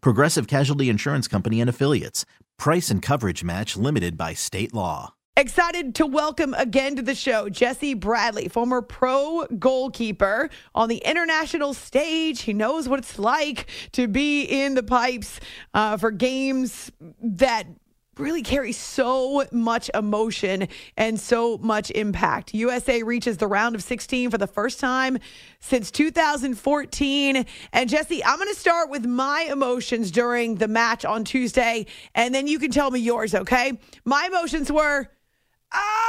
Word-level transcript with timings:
Progressive 0.00 0.46
Casualty 0.46 0.88
Insurance 0.88 1.28
Company 1.28 1.60
and 1.60 1.70
Affiliates. 1.70 2.24
Price 2.58 2.90
and 2.90 3.02
coverage 3.02 3.44
match 3.44 3.76
limited 3.76 4.16
by 4.16 4.34
state 4.34 4.74
law. 4.74 5.14
Excited 5.38 5.94
to 5.96 6.06
welcome 6.06 6.54
again 6.54 6.96
to 6.96 7.02
the 7.02 7.14
show 7.14 7.50
Jesse 7.50 7.92
Bradley, 7.92 8.48
former 8.48 8.80
pro 8.80 9.44
goalkeeper 9.58 10.48
on 10.74 10.88
the 10.88 10.96
international 11.04 11.74
stage. 11.74 12.40
He 12.40 12.54
knows 12.54 12.88
what 12.88 13.00
it's 13.00 13.18
like 13.18 13.66
to 13.92 14.08
be 14.08 14.44
in 14.44 14.74
the 14.74 14.82
pipes 14.82 15.38
uh, 15.74 15.98
for 15.98 16.10
games 16.10 16.90
that 17.20 17.66
really 18.18 18.42
carry 18.42 18.72
so 18.72 19.44
much 19.52 19.90
emotion 19.94 20.68
and 20.96 21.20
so 21.20 21.58
much 21.58 21.90
impact. 21.90 22.54
USA 22.54 23.02
reaches 23.02 23.36
the 23.36 23.46
round 23.46 23.74
of 23.74 23.82
16 23.82 24.30
for 24.30 24.38
the 24.38 24.46
first 24.46 24.80
time 24.80 25.18
since 25.60 25.90
2014. 25.90 27.46
And 27.72 27.90
Jesse, 27.90 28.24
I'm 28.24 28.38
going 28.38 28.52
to 28.52 28.58
start 28.58 28.90
with 28.90 29.04
my 29.04 29.48
emotions 29.50 30.10
during 30.10 30.56
the 30.56 30.68
match 30.68 31.04
on 31.04 31.24
Tuesday, 31.24 31.86
and 32.14 32.34
then 32.34 32.46
you 32.46 32.58
can 32.58 32.70
tell 32.70 32.90
me 32.90 33.00
yours, 33.00 33.34
okay? 33.34 33.78
My 34.04 34.26
emotions 34.26 34.72
were 34.72 35.08
ah! 35.72 36.05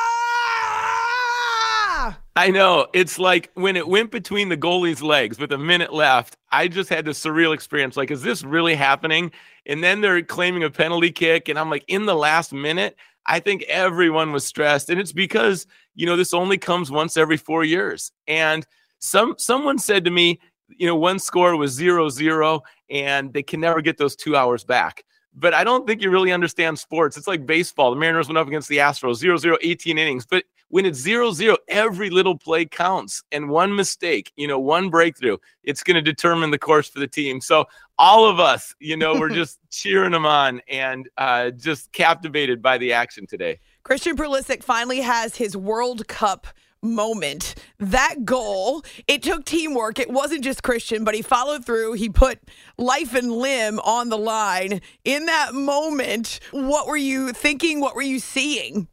I 2.38 2.52
know. 2.52 2.86
It's 2.94 3.18
like 3.18 3.50
when 3.56 3.76
it 3.76 3.88
went 3.88 4.12
between 4.12 4.50
the 4.50 4.58
goalie's 4.58 5.02
legs 5.02 5.40
with 5.40 5.52
a 5.54 5.58
minute 5.58 5.92
left, 5.92 6.38
I 6.52 6.68
just 6.68 6.88
had 6.88 7.04
this 7.04 7.20
surreal 7.20 7.52
experience. 7.52 7.98
Like, 7.98 8.12
is 8.12 8.22
this 8.22 8.44
really 8.44 8.76
happening? 8.76 9.32
And 9.66 9.84
then 9.84 10.02
they're 10.02 10.22
claiming 10.22 10.64
a 10.64 10.70
penalty 10.70 11.12
kick. 11.12 11.50
And 11.50 11.58
I'm 11.58 11.72
like, 11.72 11.84
in 11.88 12.06
the 12.06 12.14
last 12.14 12.54
minute, 12.54 12.96
I 13.26 13.40
think 13.40 13.64
everyone 13.64 14.34
was 14.34 14.46
stressed. 14.46 14.92
And 14.92 15.00
it's 15.02 15.12
because, 15.12 15.66
you 15.96 16.06
know, 16.06 16.16
this 16.16 16.32
only 16.32 16.60
comes 16.60 16.92
once 16.92 17.18
every 17.18 17.38
four 17.38 17.64
years. 17.64 18.12
And 18.28 18.68
some 19.00 19.34
someone 19.40 19.80
said 19.80 20.06
to 20.06 20.12
me, 20.12 20.40
you 20.70 20.86
know, 20.86 20.96
one 20.96 21.18
score 21.18 21.58
was 21.58 21.72
zero 21.72 22.08
zero, 22.08 22.62
and 22.88 23.34
they 23.34 23.42
can 23.42 23.62
never 23.62 23.82
get 23.82 23.98
those 23.98 24.16
two 24.16 24.36
hours 24.36 24.64
back 24.64 25.04
but 25.38 25.54
I 25.54 25.64
don't 25.64 25.86
think 25.86 26.02
you 26.02 26.10
really 26.10 26.32
understand 26.32 26.80
sports. 26.80 27.16
It's 27.16 27.28
like 27.28 27.46
baseball. 27.46 27.92
The 27.92 27.98
Mariners 27.98 28.28
went 28.28 28.40
up 28.40 28.48
against 28.48 28.68
the 28.68 28.78
Astros, 28.78 29.16
0 29.16 29.38
0, 29.38 29.58
18 29.62 29.98
innings. 29.98 30.26
But 30.26 30.46
when 30.70 30.86
it's 30.86 31.00
0 31.00 31.32
0, 31.32 31.58
every 31.68 32.10
little 32.10 32.36
play 32.36 32.66
counts. 32.66 33.24
And 33.32 33.50
one 33.50 33.76
mistake, 33.76 34.32
you 34.36 34.48
know, 34.48 34.60
one 34.60 34.90
breakthrough, 34.90 35.38
it's 35.64 35.84
going 35.84 35.96
to 35.96 36.02
determine 36.02 36.50
the 36.50 36.58
course 36.58 36.90
for 36.90 37.00
the 37.00 37.08
team. 37.08 37.40
So 37.40 37.66
all 38.00 38.26
of 38.26 38.40
us, 38.40 38.74
you 38.80 38.98
know, 38.98 39.14
we're 39.14 39.30
just 39.34 39.60
cheering 39.70 40.12
them 40.12 40.26
on 40.26 40.60
and 40.68 41.08
uh, 41.18 41.52
just 41.52 41.92
captivated 41.92 42.62
by 42.62 42.80
the 42.80 42.92
action 42.94 43.28
today. 43.28 43.60
Christian 43.84 44.18
Pulisic 44.18 44.64
finally 44.64 45.02
has 45.02 45.36
his 45.36 45.56
World 45.56 46.08
Cup 46.08 46.48
moment. 46.82 47.56
That 47.80 48.26
goal, 48.26 48.84
it 49.08 49.24
took 49.24 49.46
teamwork. 49.46 50.00
It 50.00 50.10
wasn't 50.10 50.44
just 50.44 50.64
Christian, 50.64 51.04
but 51.04 51.16
he 51.16 51.22
followed 51.22 51.66
through. 51.66 51.94
He 51.94 52.10
put 52.10 52.40
life 52.78 53.14
and 53.14 53.32
limb 53.32 53.80
on 53.80 54.10
the 54.10 54.18
line. 54.18 54.82
In 55.04 55.26
that 55.26 55.54
moment, 55.54 56.40
what 56.52 56.88
were 56.88 56.98
you 56.98 57.34
thinking? 57.34 57.80
What 57.80 57.96
were 57.96 58.02
you 58.02 58.20
seeing? 58.20 58.88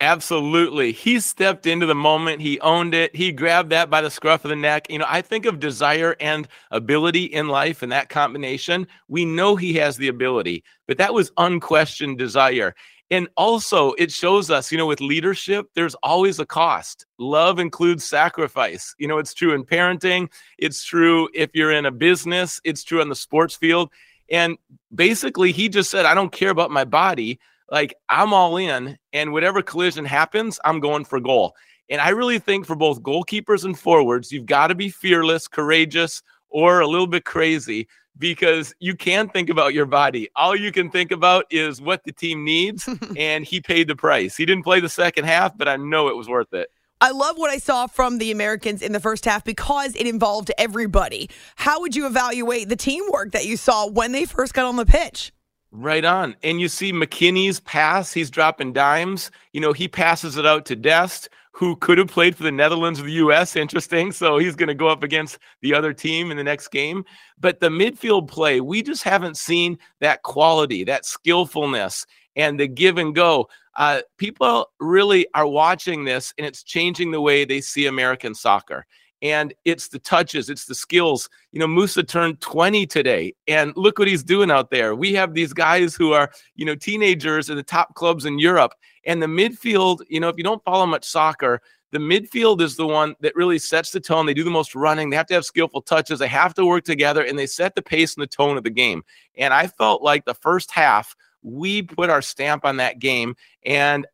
Absolutely. 0.00 0.92
He 0.92 1.18
stepped 1.18 1.66
into 1.66 1.84
the 1.84 1.94
moment. 1.94 2.40
He 2.40 2.60
owned 2.60 2.94
it. 2.94 3.16
He 3.16 3.32
grabbed 3.32 3.70
that 3.70 3.90
by 3.90 4.00
the 4.00 4.10
scruff 4.10 4.44
of 4.44 4.50
the 4.50 4.56
neck. 4.56 4.86
You 4.88 4.98
know, 4.98 5.06
I 5.08 5.22
think 5.22 5.44
of 5.44 5.58
desire 5.58 6.14
and 6.20 6.46
ability 6.70 7.24
in 7.24 7.48
life 7.48 7.82
and 7.82 7.90
that 7.90 8.08
combination. 8.08 8.86
We 9.08 9.24
know 9.24 9.56
he 9.56 9.74
has 9.74 9.96
the 9.96 10.06
ability, 10.06 10.62
but 10.86 10.98
that 10.98 11.14
was 11.14 11.32
unquestioned 11.36 12.16
desire. 12.16 12.76
And 13.10 13.28
also, 13.36 13.92
it 13.92 14.12
shows 14.12 14.50
us, 14.50 14.70
you 14.70 14.76
know, 14.76 14.86
with 14.86 15.00
leadership, 15.00 15.68
there's 15.74 15.94
always 15.96 16.38
a 16.40 16.46
cost. 16.46 17.06
Love 17.18 17.58
includes 17.58 18.04
sacrifice. 18.04 18.94
You 18.98 19.08
know, 19.08 19.16
it's 19.16 19.32
true 19.32 19.54
in 19.54 19.64
parenting, 19.64 20.30
it's 20.58 20.84
true 20.84 21.28
if 21.32 21.50
you're 21.54 21.72
in 21.72 21.86
a 21.86 21.90
business, 21.90 22.60
it's 22.64 22.84
true 22.84 23.00
on 23.00 23.08
the 23.08 23.16
sports 23.16 23.56
field. 23.56 23.90
And 24.30 24.58
basically, 24.94 25.52
he 25.52 25.70
just 25.70 25.90
said, 25.90 26.04
I 26.04 26.14
don't 26.14 26.32
care 26.32 26.50
about 26.50 26.70
my 26.70 26.84
body. 26.84 27.40
Like, 27.70 27.94
I'm 28.10 28.34
all 28.34 28.56
in, 28.58 28.98
and 29.12 29.32
whatever 29.32 29.62
collision 29.62 30.04
happens, 30.04 30.60
I'm 30.64 30.80
going 30.80 31.04
for 31.04 31.20
goal. 31.20 31.54
And 31.90 32.00
I 32.02 32.10
really 32.10 32.38
think 32.38 32.66
for 32.66 32.76
both 32.76 33.02
goalkeepers 33.02 33.64
and 33.64 33.78
forwards, 33.78 34.30
you've 34.30 34.46
got 34.46 34.66
to 34.66 34.74
be 34.74 34.90
fearless, 34.90 35.48
courageous, 35.48 36.22
or 36.50 36.80
a 36.80 36.86
little 36.86 37.06
bit 37.06 37.24
crazy 37.24 37.88
because 38.18 38.74
you 38.80 38.94
can 38.94 39.28
think 39.28 39.48
about 39.48 39.74
your 39.74 39.86
body. 39.86 40.28
All 40.36 40.56
you 40.56 40.72
can 40.72 40.90
think 40.90 41.10
about 41.10 41.46
is 41.50 41.80
what 41.80 42.04
the 42.04 42.12
team 42.12 42.44
needs, 42.44 42.88
and 43.16 43.44
he 43.44 43.60
paid 43.60 43.88
the 43.88 43.96
price. 43.96 44.36
He 44.36 44.46
didn't 44.46 44.64
play 44.64 44.80
the 44.80 44.88
second 44.88 45.24
half, 45.24 45.56
but 45.56 45.68
I 45.68 45.76
know 45.76 46.08
it 46.08 46.16
was 46.16 46.28
worth 46.28 46.52
it. 46.52 46.70
I 47.00 47.12
love 47.12 47.38
what 47.38 47.50
I 47.50 47.58
saw 47.58 47.86
from 47.86 48.18
the 48.18 48.32
Americans 48.32 48.82
in 48.82 48.92
the 48.92 48.98
first 48.98 49.24
half 49.24 49.44
because 49.44 49.94
it 49.94 50.08
involved 50.08 50.50
everybody. 50.58 51.30
How 51.54 51.80
would 51.80 51.94
you 51.94 52.06
evaluate 52.06 52.68
the 52.68 52.76
teamwork 52.76 53.30
that 53.32 53.46
you 53.46 53.56
saw 53.56 53.86
when 53.88 54.10
they 54.10 54.24
first 54.24 54.52
got 54.52 54.64
on 54.64 54.74
the 54.74 54.86
pitch? 54.86 55.32
Right 55.70 56.04
on. 56.04 56.34
And 56.42 56.60
you 56.60 56.66
see 56.66 56.92
McKennie's 56.92 57.60
pass, 57.60 58.12
he's 58.12 58.30
dropping 58.30 58.72
dimes. 58.72 59.30
You 59.52 59.60
know, 59.60 59.72
he 59.72 59.86
passes 59.86 60.36
it 60.36 60.46
out 60.46 60.64
to 60.66 60.76
Dest 60.76 61.28
who 61.58 61.74
could 61.74 61.98
have 61.98 62.06
played 62.06 62.36
for 62.36 62.44
the 62.44 62.52
Netherlands 62.52 63.00
or 63.00 63.02
the 63.02 63.14
US. 63.14 63.56
Interesting. 63.56 64.12
So 64.12 64.38
he's 64.38 64.54
going 64.54 64.68
to 64.68 64.74
go 64.74 64.86
up 64.86 65.02
against 65.02 65.38
the 65.60 65.74
other 65.74 65.92
team 65.92 66.30
in 66.30 66.36
the 66.36 66.44
next 66.44 66.68
game. 66.68 67.04
But 67.36 67.58
the 67.58 67.68
midfield 67.68 68.28
play, 68.28 68.60
we 68.60 68.80
just 68.80 69.02
haven't 69.02 69.36
seen 69.36 69.76
that 69.98 70.22
quality, 70.22 70.84
that 70.84 71.04
skillfulness, 71.04 72.06
and 72.36 72.60
the 72.60 72.68
give 72.68 72.96
and 72.96 73.12
go. 73.12 73.48
Uh, 73.74 74.02
people 74.18 74.70
really 74.78 75.26
are 75.34 75.48
watching 75.48 76.04
this, 76.04 76.32
and 76.38 76.46
it's 76.46 76.62
changing 76.62 77.10
the 77.10 77.20
way 77.20 77.44
they 77.44 77.60
see 77.60 77.86
American 77.86 78.36
soccer. 78.36 78.86
And 79.20 79.52
it's 79.64 79.88
the 79.88 79.98
touches, 79.98 80.48
it's 80.48 80.66
the 80.66 80.76
skills. 80.76 81.28
You 81.50 81.58
know, 81.58 81.66
Musah 81.66 82.06
turned 82.06 82.40
20 82.40 82.86
today, 82.86 83.34
and 83.48 83.72
look 83.76 83.98
what 83.98 84.06
he's 84.06 84.22
doing 84.22 84.48
out 84.48 84.70
there. 84.70 84.94
We 84.94 85.12
have 85.14 85.34
these 85.34 85.52
guys 85.52 85.96
who 85.96 86.12
are, 86.12 86.30
you 86.54 86.64
know, 86.64 86.76
teenagers 86.76 87.50
in 87.50 87.56
the 87.56 87.64
top 87.64 87.96
clubs 87.96 88.26
in 88.26 88.38
Europe, 88.38 88.74
and 89.08 89.22
the 89.22 89.26
midfield, 89.26 90.02
you 90.08 90.20
know, 90.20 90.28
if 90.28 90.36
you 90.36 90.44
don't 90.44 90.62
follow 90.62 90.84
much 90.84 91.04
soccer, 91.04 91.62
the 91.92 91.98
midfield 91.98 92.60
is 92.60 92.76
the 92.76 92.86
one 92.86 93.16
that 93.20 93.34
really 93.34 93.58
sets 93.58 93.90
the 93.90 94.00
tone. 94.00 94.26
They 94.26 94.34
do 94.34 94.44
the 94.44 94.50
most 94.50 94.74
running. 94.74 95.08
They 95.08 95.16
have 95.16 95.26
to 95.28 95.34
have 95.34 95.46
skillful 95.46 95.80
touches. 95.80 96.18
They 96.18 96.28
have 96.28 96.52
to 96.54 96.66
work 96.66 96.84
together 96.84 97.24
and 97.24 97.38
they 97.38 97.46
set 97.46 97.74
the 97.74 97.80
pace 97.80 98.14
and 98.14 98.22
the 98.22 98.26
tone 98.26 98.58
of 98.58 98.64
the 98.64 98.70
game. 98.70 99.02
And 99.38 99.54
I 99.54 99.66
felt 99.66 100.02
like 100.02 100.26
the 100.26 100.34
first 100.34 100.70
half, 100.70 101.16
we 101.42 101.82
put 101.82 102.10
our 102.10 102.20
stamp 102.20 102.66
on 102.66 102.76
that 102.76 102.98
game 102.98 103.34
and 103.64 104.06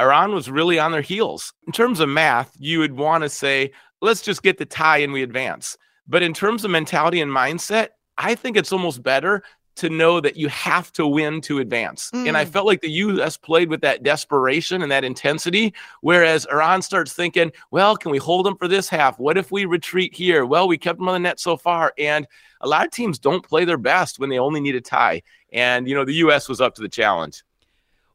Iran 0.00 0.32
was 0.32 0.50
really 0.50 0.78
on 0.78 0.92
their 0.92 1.02
heels. 1.02 1.52
In 1.66 1.72
terms 1.74 2.00
of 2.00 2.08
math, 2.08 2.56
you 2.58 2.78
would 2.78 2.96
want 2.96 3.24
to 3.24 3.28
say, 3.28 3.70
let's 4.00 4.22
just 4.22 4.42
get 4.42 4.56
the 4.56 4.64
tie 4.64 4.98
and 4.98 5.12
we 5.12 5.22
advance. 5.22 5.76
But 6.06 6.22
in 6.22 6.32
terms 6.32 6.64
of 6.64 6.70
mentality 6.70 7.20
and 7.20 7.30
mindset, 7.30 7.88
I 8.16 8.34
think 8.34 8.56
it's 8.56 8.72
almost 8.72 9.02
better 9.02 9.42
to 9.78 9.88
know 9.88 10.20
that 10.20 10.36
you 10.36 10.48
have 10.48 10.92
to 10.92 11.06
win 11.06 11.40
to 11.42 11.58
advance. 11.58 12.10
Mm. 12.10 12.28
And 12.28 12.36
I 12.36 12.44
mm. 12.44 12.48
felt 12.48 12.66
like 12.66 12.80
the 12.80 12.90
US 12.90 13.36
played 13.36 13.68
with 13.68 13.80
that 13.80 14.02
desperation 14.02 14.82
and 14.82 14.90
that 14.90 15.04
intensity, 15.04 15.74
whereas 16.00 16.46
Iran 16.46 16.82
starts 16.82 17.12
thinking, 17.12 17.52
well, 17.70 17.96
can 17.96 18.10
we 18.10 18.18
hold 18.18 18.46
them 18.46 18.56
for 18.56 18.68
this 18.68 18.88
half? 18.88 19.18
What 19.18 19.38
if 19.38 19.50
we 19.50 19.64
retreat 19.64 20.14
here? 20.14 20.44
Well, 20.46 20.68
we 20.68 20.78
kept 20.78 20.98
them 20.98 21.08
on 21.08 21.14
the 21.14 21.20
net 21.20 21.40
so 21.40 21.56
far. 21.56 21.92
And 21.98 22.26
a 22.60 22.68
lot 22.68 22.86
of 22.86 22.92
teams 22.92 23.18
don't 23.18 23.44
play 23.44 23.64
their 23.64 23.78
best 23.78 24.18
when 24.18 24.30
they 24.30 24.38
only 24.38 24.60
need 24.60 24.74
a 24.74 24.80
tie. 24.80 25.22
And, 25.52 25.88
you 25.88 25.94
know, 25.94 26.04
the 26.04 26.14
US 26.14 26.48
was 26.48 26.60
up 26.60 26.74
to 26.74 26.82
the 26.82 26.88
challenge. 26.88 27.42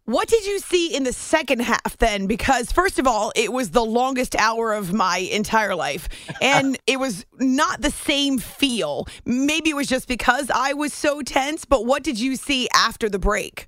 What 0.06 0.28
did 0.28 0.46
you 0.46 0.60
see 0.60 0.94
in 0.94 1.06
the 1.06 1.14
second 1.14 1.62
half 1.62 1.98
then? 1.98 2.28
Because, 2.28 2.74
first 2.74 3.00
of 3.00 3.08
all, 3.08 3.32
it 3.38 3.54
was 3.54 3.70
the 3.70 3.86
longest 3.86 4.36
hour 4.36 4.74
of 4.74 4.92
my 4.92 5.20
entire 5.20 5.76
life. 5.76 6.10
And 6.42 6.78
it 6.88 7.00
was 7.00 7.26
not 7.40 7.82
the 7.82 7.90
same 7.90 8.38
feel. 8.38 9.08
Maybe 9.24 9.70
it 9.70 9.78
was 9.78 9.88
just 9.88 10.10
because 10.10 10.50
I 10.54 10.74
was 10.74 10.94
so 10.94 11.22
tense, 11.22 11.64
but 11.64 11.86
what 11.86 12.04
did 12.04 12.20
you 12.20 12.36
see 12.36 12.68
after 12.74 13.08
the 13.08 13.18
break? 13.18 13.68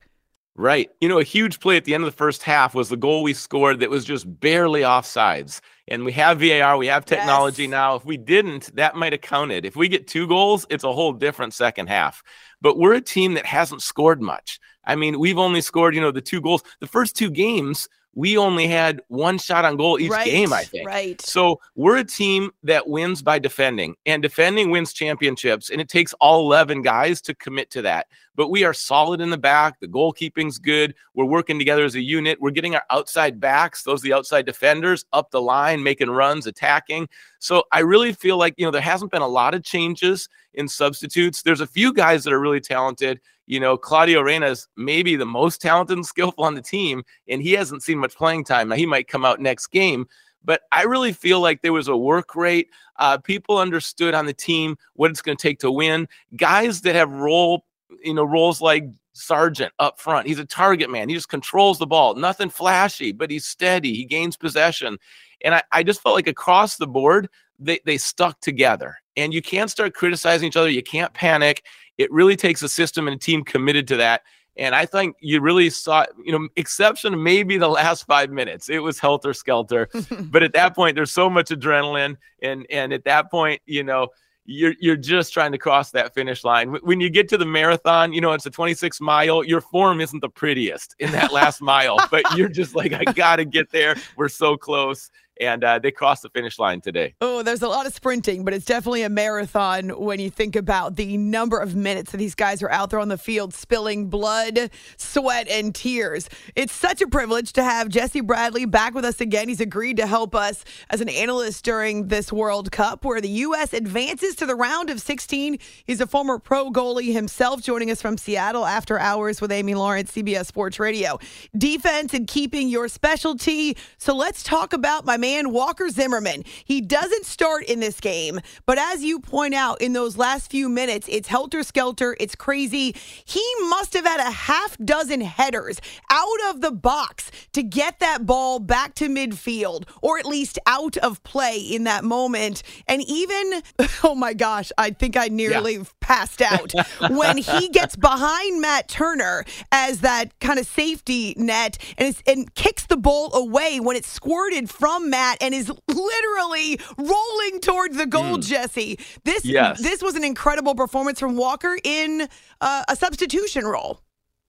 Right. 0.57 0.89
You 0.99 1.07
know, 1.07 1.19
a 1.19 1.23
huge 1.23 1.61
play 1.61 1.77
at 1.77 1.85
the 1.85 1.93
end 1.93 2.03
of 2.03 2.11
the 2.11 2.17
first 2.17 2.43
half 2.43 2.75
was 2.75 2.89
the 2.89 2.97
goal 2.97 3.23
we 3.23 3.33
scored 3.33 3.79
that 3.79 3.89
was 3.89 4.03
just 4.03 4.39
barely 4.41 4.81
offsides. 4.81 5.61
And 5.87 6.03
we 6.03 6.11
have 6.13 6.39
VAR, 6.39 6.77
we 6.77 6.87
have 6.87 7.05
technology 7.05 7.63
Yes. 7.63 7.71
now. 7.71 7.95
If 7.95 8.05
we 8.05 8.17
didn't, 8.17 8.75
that 8.75 8.95
might 8.95 9.13
have 9.13 9.21
counted. 9.21 9.65
If 9.65 9.75
we 9.75 9.87
get 9.87 10.07
two 10.07 10.27
goals, 10.27 10.65
it's 10.69 10.83
a 10.83 10.91
whole 10.91 11.13
different 11.13 11.53
second 11.53 11.87
half. 11.87 12.23
But 12.59 12.77
we're 12.77 12.95
a 12.95 13.01
team 13.01 13.35
that 13.35 13.45
hasn't 13.45 13.83
scored 13.83 14.21
much. 14.21 14.59
I 14.83 14.95
mean, 14.95 15.19
we've 15.19 15.37
only 15.37 15.61
scored, 15.61 15.93
you 15.95 16.01
know, 16.01 16.11
the 16.11 16.21
two 16.21 16.41
goals. 16.41 16.63
The 16.79 16.87
first 16.87 17.15
two 17.15 17.29
games, 17.29 17.87
we 18.15 18.37
only 18.37 18.65
had 18.65 19.01
one 19.09 19.37
shot 19.37 19.65
on 19.65 19.75
goal 19.75 19.99
each 19.99 20.09
right. 20.09 20.25
game, 20.25 20.53
I 20.53 20.63
think. 20.63 20.87
Right. 20.87 21.19
So 21.21 21.59
we're 21.75 21.97
a 21.97 22.03
team 22.03 22.51
that 22.63 22.87
wins 22.87 23.21
by 23.21 23.39
defending, 23.39 23.95
and 24.05 24.23
defending 24.23 24.71
wins 24.71 24.93
championships. 24.93 25.69
And 25.69 25.81
it 25.81 25.89
takes 25.89 26.13
all 26.13 26.39
11 26.45 26.81
guys 26.81 27.21
to 27.23 27.35
commit 27.35 27.69
to 27.71 27.81
that. 27.83 28.07
But 28.33 28.49
we 28.49 28.63
are 28.63 28.73
solid 28.73 29.21
in 29.21 29.29
the 29.29 29.37
back. 29.37 29.79
The 29.79 29.87
goalkeeping's 29.87 30.57
good. 30.57 30.95
We're 31.13 31.25
working 31.25 31.59
together 31.59 31.83
as 31.83 31.95
a 31.95 32.01
unit. 32.01 32.39
We're 32.41 32.51
getting 32.51 32.75
our 32.75 32.83
outside 32.89 33.39
backs, 33.39 33.83
those 33.83 34.01
are 34.01 34.07
the 34.07 34.13
outside 34.13 34.45
defenders, 34.45 35.05
up 35.13 35.31
the 35.31 35.41
line, 35.41 35.83
making 35.83 36.09
runs, 36.09 36.47
attacking. 36.47 37.09
So 37.39 37.63
I 37.71 37.79
really 37.79 38.13
feel 38.13 38.37
like, 38.37 38.53
you 38.57 38.65
know, 38.65 38.71
there 38.71 38.81
hasn't 38.81 39.11
been 39.11 39.21
a 39.21 39.27
lot 39.27 39.53
of 39.53 39.63
changes 39.63 40.29
in 40.53 40.67
substitutes. 40.67 41.41
There's 41.41 41.61
a 41.61 41.67
few 41.67 41.93
guys 41.93 42.23
that 42.23 42.33
are 42.33 42.39
really 42.39 42.61
talented. 42.61 43.19
You 43.47 43.59
know, 43.59 43.77
Claudio 43.77 44.21
Reyna 44.21 44.47
is 44.47 44.67
maybe 44.75 45.15
the 45.15 45.25
most 45.25 45.61
talented 45.61 45.97
and 45.97 46.05
skillful 46.05 46.43
on 46.43 46.55
the 46.55 46.61
team, 46.61 47.03
and 47.27 47.41
he 47.41 47.53
hasn't 47.53 47.83
seen 47.83 47.99
much 47.99 48.15
playing 48.15 48.43
time. 48.43 48.69
Now, 48.69 48.75
he 48.75 48.85
might 48.85 49.07
come 49.07 49.23
out 49.25 49.39
next 49.39 49.67
game, 49.67 50.07
but 50.43 50.61
I 50.71 50.83
really 50.83 51.13
feel 51.13 51.39
like 51.41 51.61
there 51.61 51.73
was 51.73 51.87
a 51.87 51.97
work 51.97 52.35
rate. 52.35 52.69
Uh, 52.97 53.17
people 53.17 53.57
understood 53.57 54.13
on 54.13 54.25
the 54.25 54.33
team 54.33 54.77
what 54.93 55.11
it's 55.11 55.21
going 55.21 55.37
to 55.37 55.41
take 55.41 55.59
to 55.59 55.71
win. 55.71 56.07
Guys 56.35 56.81
that 56.81 56.95
have 56.95 57.11
role, 57.11 57.65
you 58.03 58.13
know, 58.13 58.23
roles 58.23 58.61
like 58.61 58.85
Sargent 59.13 59.73
up 59.79 59.99
front. 59.99 60.27
He's 60.27 60.39
a 60.39 60.45
target 60.45 60.89
man. 60.89 61.09
He 61.09 61.15
just 61.15 61.29
controls 61.29 61.79
the 61.79 61.87
ball. 61.87 62.15
Nothing 62.15 62.49
flashy, 62.49 63.11
but 63.11 63.31
he's 63.31 63.45
steady. 63.45 63.93
He 63.93 64.05
gains 64.05 64.37
possession. 64.37 64.97
And 65.41 65.55
I, 65.55 65.63
I 65.71 65.83
just 65.83 66.01
felt 66.01 66.15
like 66.15 66.27
across 66.27 66.77
the 66.77 66.87
board, 66.87 67.29
they, 67.59 67.79
they 67.85 67.97
stuck 67.97 68.39
together. 68.41 68.97
And 69.17 69.33
you 69.33 69.41
can't 69.41 69.69
start 69.69 69.93
criticizing 69.93 70.47
each 70.47 70.57
other. 70.57 70.69
You 70.69 70.83
can't 70.83 71.13
panic. 71.13 71.63
It 71.97 72.11
really 72.11 72.35
takes 72.35 72.61
a 72.61 72.69
system 72.69 73.07
and 73.07 73.15
a 73.15 73.19
team 73.19 73.43
committed 73.43 73.87
to 73.89 73.97
that. 73.97 74.21
And 74.57 74.73
I 74.73 74.85
think 74.85 75.15
you 75.19 75.41
really 75.41 75.69
saw, 75.69 76.05
you 76.23 76.31
know, 76.31 76.47
exception 76.55 77.21
maybe 77.21 77.57
the 77.57 77.67
last 77.67 78.05
five 78.05 78.29
minutes. 78.29 78.69
It 78.69 78.79
was 78.79 78.99
helter 78.99 79.33
skelter. 79.33 79.89
but 80.21 80.43
at 80.43 80.53
that 80.53 80.75
point, 80.75 80.95
there's 80.95 81.11
so 81.11 81.29
much 81.29 81.49
adrenaline. 81.49 82.15
And 82.41 82.65
and 82.69 82.93
at 82.93 83.03
that 83.03 83.29
point, 83.29 83.61
you 83.65 83.83
know, 83.83 84.09
you're 84.45 84.73
you're 84.79 84.95
just 84.95 85.33
trying 85.33 85.51
to 85.51 85.57
cross 85.57 85.91
that 85.91 86.13
finish 86.13 86.43
line. 86.43 86.77
When 86.83 87.01
you 87.01 87.09
get 87.09 87.27
to 87.29 87.37
the 87.37 87.45
marathon, 87.45 88.13
you 88.13 88.21
know, 88.21 88.31
it's 88.31 88.45
a 88.45 88.51
26 88.51 89.01
mile, 89.01 89.43
your 89.43 89.61
form 89.61 89.99
isn't 89.99 90.21
the 90.21 90.29
prettiest 90.29 90.95
in 90.99 91.11
that 91.11 91.33
last 91.33 91.61
mile, 91.61 91.97
but 92.11 92.23
you're 92.37 92.49
just 92.49 92.75
like, 92.75 92.93
I 92.93 93.03
gotta 93.03 93.43
get 93.43 93.71
there. 93.71 93.95
We're 94.15 94.29
so 94.29 94.55
close. 94.55 95.09
And 95.39 95.63
uh, 95.63 95.79
they 95.79 95.91
crossed 95.91 96.23
the 96.23 96.29
finish 96.29 96.59
line 96.59 96.81
today. 96.81 97.13
Oh, 97.19 97.43
there's 97.43 97.61
a 97.61 97.67
lot 97.67 97.85
of 97.85 97.93
sprinting, 97.93 98.45
but 98.45 98.53
it's 98.53 98.65
definitely 98.65 99.03
a 99.03 99.09
marathon 99.09 99.89
when 99.89 100.19
you 100.19 100.29
think 100.29 100.55
about 100.55 100.95
the 100.95 101.17
number 101.17 101.57
of 101.59 101.75
minutes 101.75 102.11
that 102.11 102.17
these 102.17 102.35
guys 102.35 102.63
are 102.63 102.71
out 102.71 102.89
there 102.89 102.99
on 102.99 103.09
the 103.09 103.17
field 103.17 103.53
spilling 103.53 104.09
blood, 104.09 104.71
sweat, 104.97 105.47
and 105.49 105.75
tears. 105.75 106.29
It's 106.55 106.73
such 106.73 107.01
a 107.01 107.07
privilege 107.07 107.53
to 107.53 107.63
have 107.63 107.89
Jesse 107.89 108.21
Bradley 108.21 108.65
back 108.65 108.93
with 108.93 109.03
us 109.03 109.19
again. 109.19 109.49
He's 109.49 109.59
agreed 109.59 109.97
to 109.97 110.07
help 110.07 110.35
us 110.35 110.63
as 110.89 111.01
an 111.01 111.09
analyst 111.09 111.65
during 111.65 112.07
this 112.07 112.31
World 112.31 112.71
Cup 112.71 113.03
where 113.03 113.19
the 113.19 113.29
U.S. 113.29 113.73
advances 113.73 114.35
to 114.35 114.45
the 114.45 114.55
round 114.55 114.89
of 114.89 115.01
16. 115.01 115.57
He's 115.85 116.01
a 116.01 116.07
former 116.07 116.39
pro 116.39 116.71
goalie 116.71 117.11
himself, 117.11 117.61
joining 117.61 117.91
us 117.91 118.01
from 118.01 118.17
Seattle 118.17 118.65
after 118.65 118.97
hours 118.99 119.41
with 119.41 119.51
Amy 119.51 119.75
Lawrence, 119.75 120.11
CBS 120.11 120.45
Sports 120.45 120.79
Radio. 120.79 121.19
Defense 121.57 122.13
and 122.13 122.27
keeping 122.27 122.69
your 122.69 122.87
specialty. 122.87 123.75
So 123.97 124.15
let's 124.15 124.43
talk 124.43 124.73
about 124.73 125.05
my 125.05 125.17
man, 125.25 125.51
Walker 125.51 125.89
Zimmerman. 125.89 126.43
He 126.65 126.81
doesn't 126.81 127.25
start 127.25 127.63
in 127.63 127.79
this 127.79 127.99
game, 127.99 128.41
but 128.67 128.77
as 128.77 129.03
you 129.03 129.19
point 129.19 129.55
out, 129.55 129.81
in 129.81 129.93
those 129.93 130.17
last 130.17 130.51
few 130.51 130.69
minutes, 130.69 131.07
it's 131.09 131.27
helter 131.27 131.63
skelter, 131.63 132.15
it's 132.19 132.35
crazy. 132.35 132.95
He 133.25 133.43
must 133.69 133.93
have 133.93 134.05
had 134.05 134.19
a 134.19 134.29
half 134.29 134.77
dozen 134.77 135.21
headers 135.21 135.81
out 136.11 136.49
of 136.49 136.61
the 136.61 136.69
box 136.69 137.31
to 137.53 137.63
get 137.63 137.97
that 138.01 138.27
ball 138.27 138.59
back 138.59 138.93
to 138.95 139.09
midfield, 139.09 139.89
or 140.03 140.19
at 140.19 140.27
least 140.27 140.59
out 140.67 140.95
of 140.97 141.23
play 141.23 141.57
in 141.57 141.85
that 141.85 142.03
moment. 142.03 142.61
And 142.87 143.01
even, 143.07 143.63
oh 144.03 144.13
my 144.13 144.33
gosh, 144.33 144.71
I 144.77 144.91
think 144.91 145.17
I 145.17 145.29
nearly 145.29 145.79
passed 146.01 146.43
out 146.43 146.71
when 147.09 147.37
he 147.37 147.69
gets 147.77 147.95
behind 147.95 148.61
Matt 148.61 148.87
Turner 148.89 149.43
as 149.71 150.01
that 150.01 150.39
kind 150.39 150.59
of 150.59 150.67
safety 150.67 151.33
net 151.35 151.79
and, 151.97 152.15
and 152.27 152.53
kicks 152.53 152.85
the 152.85 152.97
ball 152.97 153.33
away 153.33 153.79
when 153.79 153.95
it's 153.95 154.07
squirted 154.07 154.69
from 154.69 155.09
Matt 155.09 155.14
and 155.41 155.53
is 155.53 155.71
literally 155.87 156.79
rolling 156.97 157.59
towards 157.61 157.97
the 157.97 158.05
goal, 158.05 158.37
Jesse. 158.37 158.99
This 159.23 159.45
Yes. 159.45 159.81
this 159.81 160.01
was 160.01 160.15
an 160.15 160.23
incredible 160.23 160.75
performance 160.75 161.19
from 161.19 161.35
Walker 161.35 161.77
in 161.83 162.27
uh, 162.61 162.83
a 162.87 162.95
substitution 162.95 163.65
role. 163.65 164.01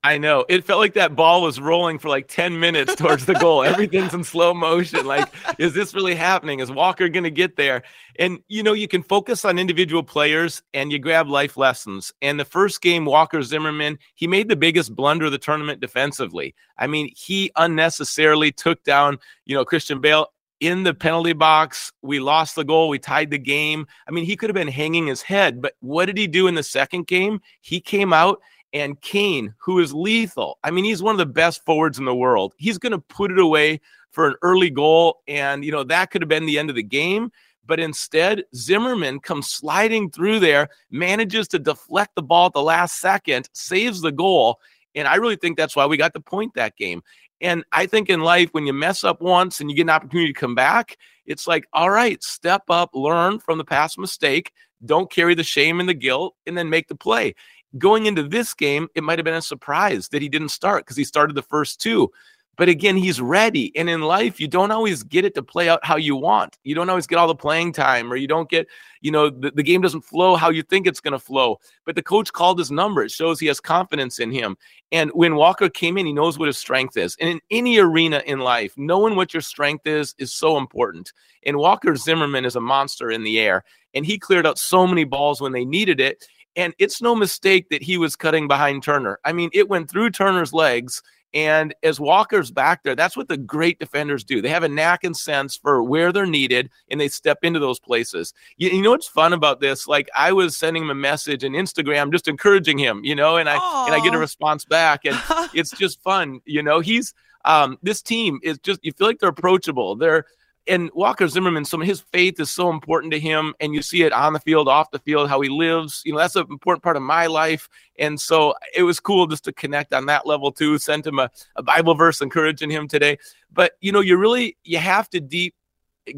I 0.07 0.19
know. 0.19 0.45
It 0.49 0.65
felt 0.65 0.79
like 0.79 0.95
that 0.95 1.17
ball 1.17 1.43
was 1.43 1.61
rolling 1.61 1.99
for 1.99 2.09
like 2.09 2.29
10 2.29 2.61
minutes 2.61 2.95
towards 2.95 3.27
the 3.27 3.35
goal. 3.35 3.65
Everything's 3.65 4.15
in 4.15 4.23
slow 4.23 4.55
motion. 4.55 5.05
Like, 5.05 5.29
is 5.59 5.75
this 5.75 5.95
really 5.95 6.15
happening? 6.15 6.61
Is 6.61 6.71
Walker 6.71 7.09
going 7.09 7.25
to 7.25 7.31
get 7.31 7.57
there? 7.57 7.83
And, 8.17 8.39
you 8.47 8.63
know, 8.63 8.73
you 8.73 8.87
can 8.87 9.03
focus 9.03 9.45
on 9.45 9.59
individual 9.59 10.05
players 10.05 10.63
and 10.73 10.93
you 10.93 11.01
grab 11.01 11.29
life 11.29 11.57
lessons. 11.57 12.13
And 12.23 12.39
the 12.39 12.45
first 12.45 12.83
game, 12.83 13.05
Walker 13.05 13.43
Zimmerman, 13.43 13.99
he 14.15 14.29
made 14.29 14.49
the 14.49 14.55
biggest 14.55 14.95
blunder 14.95 15.25
of 15.25 15.33
the 15.33 15.39
tournament 15.39 15.81
defensively. 15.81 16.55
I 16.79 16.87
mean, 16.87 17.11
he 17.17 17.51
unnecessarily 17.57 18.53
took 18.53 18.85
down, 18.85 19.19
you 19.45 19.57
know, 19.57 19.65
Christian 19.65 20.01
Bale 20.01 20.29
in 20.61 20.83
the 20.83 20.95
penalty 20.95 21.33
box. 21.33 21.93
We 22.03 22.21
lost 22.21 22.57
the 22.57 22.65
goal. 22.65 22.89
We 22.89 22.99
tied 22.99 23.31
the 23.31 23.39
game. 23.39 23.87
I 24.09 24.11
mean, 24.11 24.25
he 24.25 24.37
could 24.37 24.51
have 24.51 24.55
been 24.55 24.69
hanging 24.69 25.07
his 25.07 25.23
head. 25.23 25.61
But 25.61 25.75
what 25.81 26.07
did 26.07 26.19
he 26.19 26.27
do 26.27 26.47
in 26.47 26.55
the 26.55 26.63
second 26.63 27.07
game? 27.07 27.41
He 27.61 27.81
came 27.81 28.13
out 28.13 28.41
and 28.73 29.01
Kane, 29.01 29.55
who 29.59 29.79
is 29.79 29.95
lethal. 29.95 30.59
I 30.65 30.71
mean, 30.71 30.85
he's 30.85 31.03
one 31.03 31.15
of 31.15 31.19
the 31.19 31.27
best 31.27 31.65
forwards 31.65 31.99
in 31.99 32.05
the 32.05 32.15
world. 32.15 32.55
He's 32.59 32.79
going 32.79 32.93
to 32.93 32.99
put 32.99 33.31
it 33.31 33.39
away 33.39 33.81
for 34.11 34.27
an 34.27 34.35
early 34.43 34.71
goal. 34.71 35.21
And, 35.29 35.65
you 35.65 35.73
know, 35.73 35.85
that 35.85 36.11
could 36.11 36.23
have 36.23 36.29
been 36.29 36.47
the 36.47 36.59
end 36.59 36.71
of 36.71 36.77
the 36.77 36.83
game. 36.83 37.31
But 37.67 37.81
instead, 37.81 38.45
Zimmerman 38.55 39.21
comes 39.21 39.51
sliding 39.51 40.11
through 40.11 40.41
there, 40.41 40.69
manages 40.91 41.49
to 41.49 41.59
deflect 41.59 42.15
the 42.15 42.23
ball 42.23 42.47
at 42.47 42.53
the 42.53 42.63
last 42.63 43.01
second, 43.01 43.49
saves 43.53 44.01
the 44.01 44.13
goal. 44.13 44.61
And 44.95 45.07
I 45.07 45.17
really 45.17 45.37
think 45.37 45.57
that's 45.57 45.77
why 45.77 45.85
we 45.87 45.97
got 45.97 46.13
the 46.13 46.21
point 46.21 46.55
that 46.55 46.77
game. 46.77 47.03
And 47.41 47.65
I 47.73 47.87
think 47.87 48.09
in 48.09 48.21
life, 48.21 48.49
when 48.53 48.67
you 48.67 48.73
mess 48.73 49.05
up 49.05 49.21
once 49.21 49.61
and 49.61 49.71
you 49.71 49.77
get 49.77 49.83
an 49.83 49.91
opportunity 49.91 50.33
to 50.33 50.39
come 50.39 50.55
back, 50.55 50.97
it's 51.27 51.47
like, 51.47 51.67
all 51.73 51.91
right, 51.91 52.23
step 52.23 52.63
up, 52.71 52.91
learn 52.95 53.39
from 53.39 53.59
the 53.59 53.65
past 53.65 53.99
mistake, 53.99 54.53
don't 54.85 55.11
carry 55.11 55.35
the 55.35 55.43
shame 55.43 55.81
and 55.81 55.89
the 55.89 55.95
guilt, 55.95 56.35
and 56.47 56.57
then 56.57 56.71
make 56.71 56.89
the 56.89 56.95
play 56.95 57.35
going 57.79 58.07
into 58.07 58.23
this 58.23 58.55
game, 58.55 58.89
it 58.95 59.03
might 59.03 59.19
have 59.19 59.25
been 59.25 59.35
a 59.35 59.43
surprise 59.43 60.09
that 60.09 60.23
he 60.23 60.29
didn't 60.29 60.51
start 60.51 60.85
because 60.85 60.97
he 60.97 61.05
started 61.05 61.35
the 61.35 61.43
first 61.43 61.81
two. 61.81 62.11
But 62.57 62.69
again, 62.71 62.97
he's 62.97 63.21
ready. 63.21 63.71
And 63.77 63.91
in 63.91 64.01
life, 64.01 64.41
you 64.41 64.49
don't 64.49 64.71
always 64.71 65.03
get 65.03 65.25
it 65.27 65.35
to 65.35 65.43
play 65.43 65.69
out 65.69 65.85
how 65.85 65.97
you 65.97 66.17
want. 66.17 66.59
You 66.65 66.75
don't 66.75 66.89
always 66.89 67.07
get 67.07 67.19
all 67.19 67.29
the 67.29 67.35
playing 67.35 67.73
time, 67.73 68.11
or 68.11 68.17
you 68.17 68.27
don't 68.27 68.49
get, 68.49 68.67
you 69.03 69.11
know, 69.11 69.29
the, 69.29 69.51
the 69.51 69.63
game 69.63 69.83
doesn't 69.83 70.05
flow 70.05 70.37
how 70.37 70.49
you 70.49 70.63
think 70.63 70.87
it's 70.87 71.01
going 71.01 71.13
to 71.13 71.19
flow. 71.19 71.61
But 71.85 71.97
the 71.97 72.03
coach 72.03 72.33
called 72.33 72.59
his 72.59 72.71
number. 72.71 73.03
It 73.03 73.11
shows 73.11 73.39
he 73.39 73.47
has 73.47 73.61
confidence 73.61 74.19
in 74.19 74.31
him. 74.31 74.57
And 74.91 75.11
when 75.11 75.37
Walker 75.37 75.69
came 75.69 75.99
in, 75.99 76.07
he 76.07 76.13
knows 76.13 76.39
what 76.39 76.49
his 76.49 76.57
strength 76.57 76.97
is. 76.97 77.17
And 77.21 77.29
in 77.29 77.41
any 77.51 77.79
arena 77.79 78.23
in 78.25 78.39
life, 78.39 78.73
knowing 78.77 79.17
what 79.17 79.35
your 79.35 79.43
strength 79.43 79.87
is 79.87 80.15
is 80.19 80.33
so 80.33 80.57
important. 80.57 81.13
And 81.45 81.59
Walker 81.59 81.95
Zimmerman 81.95 82.47
is 82.47 82.57
a 82.57 82.61
monster 82.61 83.11
in 83.11 83.23
the 83.23 83.39
air. 83.39 83.65
And 83.93 84.07
he 84.07 84.19
cleared 84.19 84.47
out 84.47 84.59
so 84.59 84.87
many 84.87 85.05
balls 85.05 85.41
when 85.41 85.53
they 85.53 85.65
needed 85.65 86.01
it. 86.01 86.25
And 86.55 86.75
it's 86.79 87.03
no 87.03 87.15
mistake 87.15 87.69
that 87.69 87.83
he 87.83 87.99
was 87.99 88.17
cutting 88.17 88.49
behind 88.49 88.83
Turner. 88.83 89.19
I 89.27 89.33
mean, 89.33 89.51
it 89.53 89.69
went 89.69 89.91
through 89.91 90.11
Turner's 90.11 90.55
legs. 90.55 91.03
And 91.35 91.75
as 91.83 92.01
Walker's 92.01 92.51
back 92.51 92.83
there, 92.83 92.95
that's 92.95 93.17
what 93.17 93.29
the 93.29 93.37
great 93.37 93.79
defenders 93.79 94.25
do. 94.25 94.41
They 94.41 94.49
have 94.49 94.63
a 94.63 94.69
knack 94.69 95.05
and 95.05 95.17
sense 95.17 95.57
for 95.57 95.83
where 95.83 96.13
they're 96.13 96.27
needed 96.27 96.71
and 96.91 97.01
they 97.01 97.09
step 97.09 97.39
into 97.43 97.59
those 97.59 97.79
places. 97.79 98.33
You, 98.57 98.71
you 98.71 98.83
know 98.83 98.93
what's 98.93 99.09
fun 99.09 99.33
about 99.33 99.61
this? 99.61 99.87
Like 99.87 100.09
I 100.17 100.33
was 100.33 100.57
sending 100.57 100.85
him 100.85 100.91
a 100.91 100.95
message 100.95 101.45
on 101.45 101.51
Instagram 101.53 102.13
just 102.13 102.29
encouraging 102.29 102.79
him, 102.79 103.05
you 103.05 103.15
know, 103.15 103.37
and 103.37 103.49
I 103.49 103.55
and 103.87 103.95
I 103.95 104.01
get 104.03 104.15
a 104.15 104.19
response 104.19 104.65
back 104.65 105.05
and 105.05 105.17
it's 105.55 105.71
just 105.71 106.01
fun. 106.03 106.41
You 106.45 106.63
know, 106.63 106.81
he's 106.81 107.13
um 107.45 107.79
this 107.83 108.03
team 108.03 108.41
is 108.43 108.59
just 108.59 108.85
you 108.85 108.93
feel 108.93 109.07
like 109.07 109.19
they're 109.19 109.29
approachable. 109.29 109.97
They're 109.97 110.25
and 110.69 110.91
Walker 110.95 111.29
Zimmerman, 111.29 111.65
some 111.65 111.81
his 111.81 112.01
faith 112.01 112.41
is 112.41 112.51
so 112.51 112.71
important 112.71 113.13
to 113.13 113.21
him, 113.21 113.55
and 113.61 113.75
you 113.75 113.83
see 113.83 114.03
it 114.03 114.13
on 114.13 114.33
the 114.33 114.41
field, 114.41 114.69
off 114.69 114.91
the 114.91 114.99
field, 114.99 115.29
how 115.29 115.41
he 115.41 115.49
lives. 115.49 116.03
You 116.05 116.13
know, 116.13 116.19
that's 116.19 116.37
an 116.37 116.47
important 116.51 116.83
part 116.83 116.97
of 116.97 117.03
my 117.03 117.27
life, 117.27 117.69
and 117.99 118.21
so 118.21 118.55
it 118.75 118.83
was 118.83 119.01
cool 119.01 119.27
just 119.27 119.45
to 119.45 119.53
connect 119.53 119.93
on 119.93 120.07
that 120.07 120.27
level 120.27 120.53
too. 120.53 120.79
Sent 120.79 121.07
him 121.07 121.19
a, 121.19 121.31
a 121.57 121.63
Bible 121.63 121.95
verse 121.95 122.21
encouraging 122.21 122.71
him 122.71 122.89
today, 122.89 123.19
but 123.53 123.73
you 123.81 123.93
know, 123.93 124.01
you 124.01 124.17
really 124.17 124.57
you 124.65 124.79
have 124.79 125.09
to 125.11 125.21
deep 125.21 125.55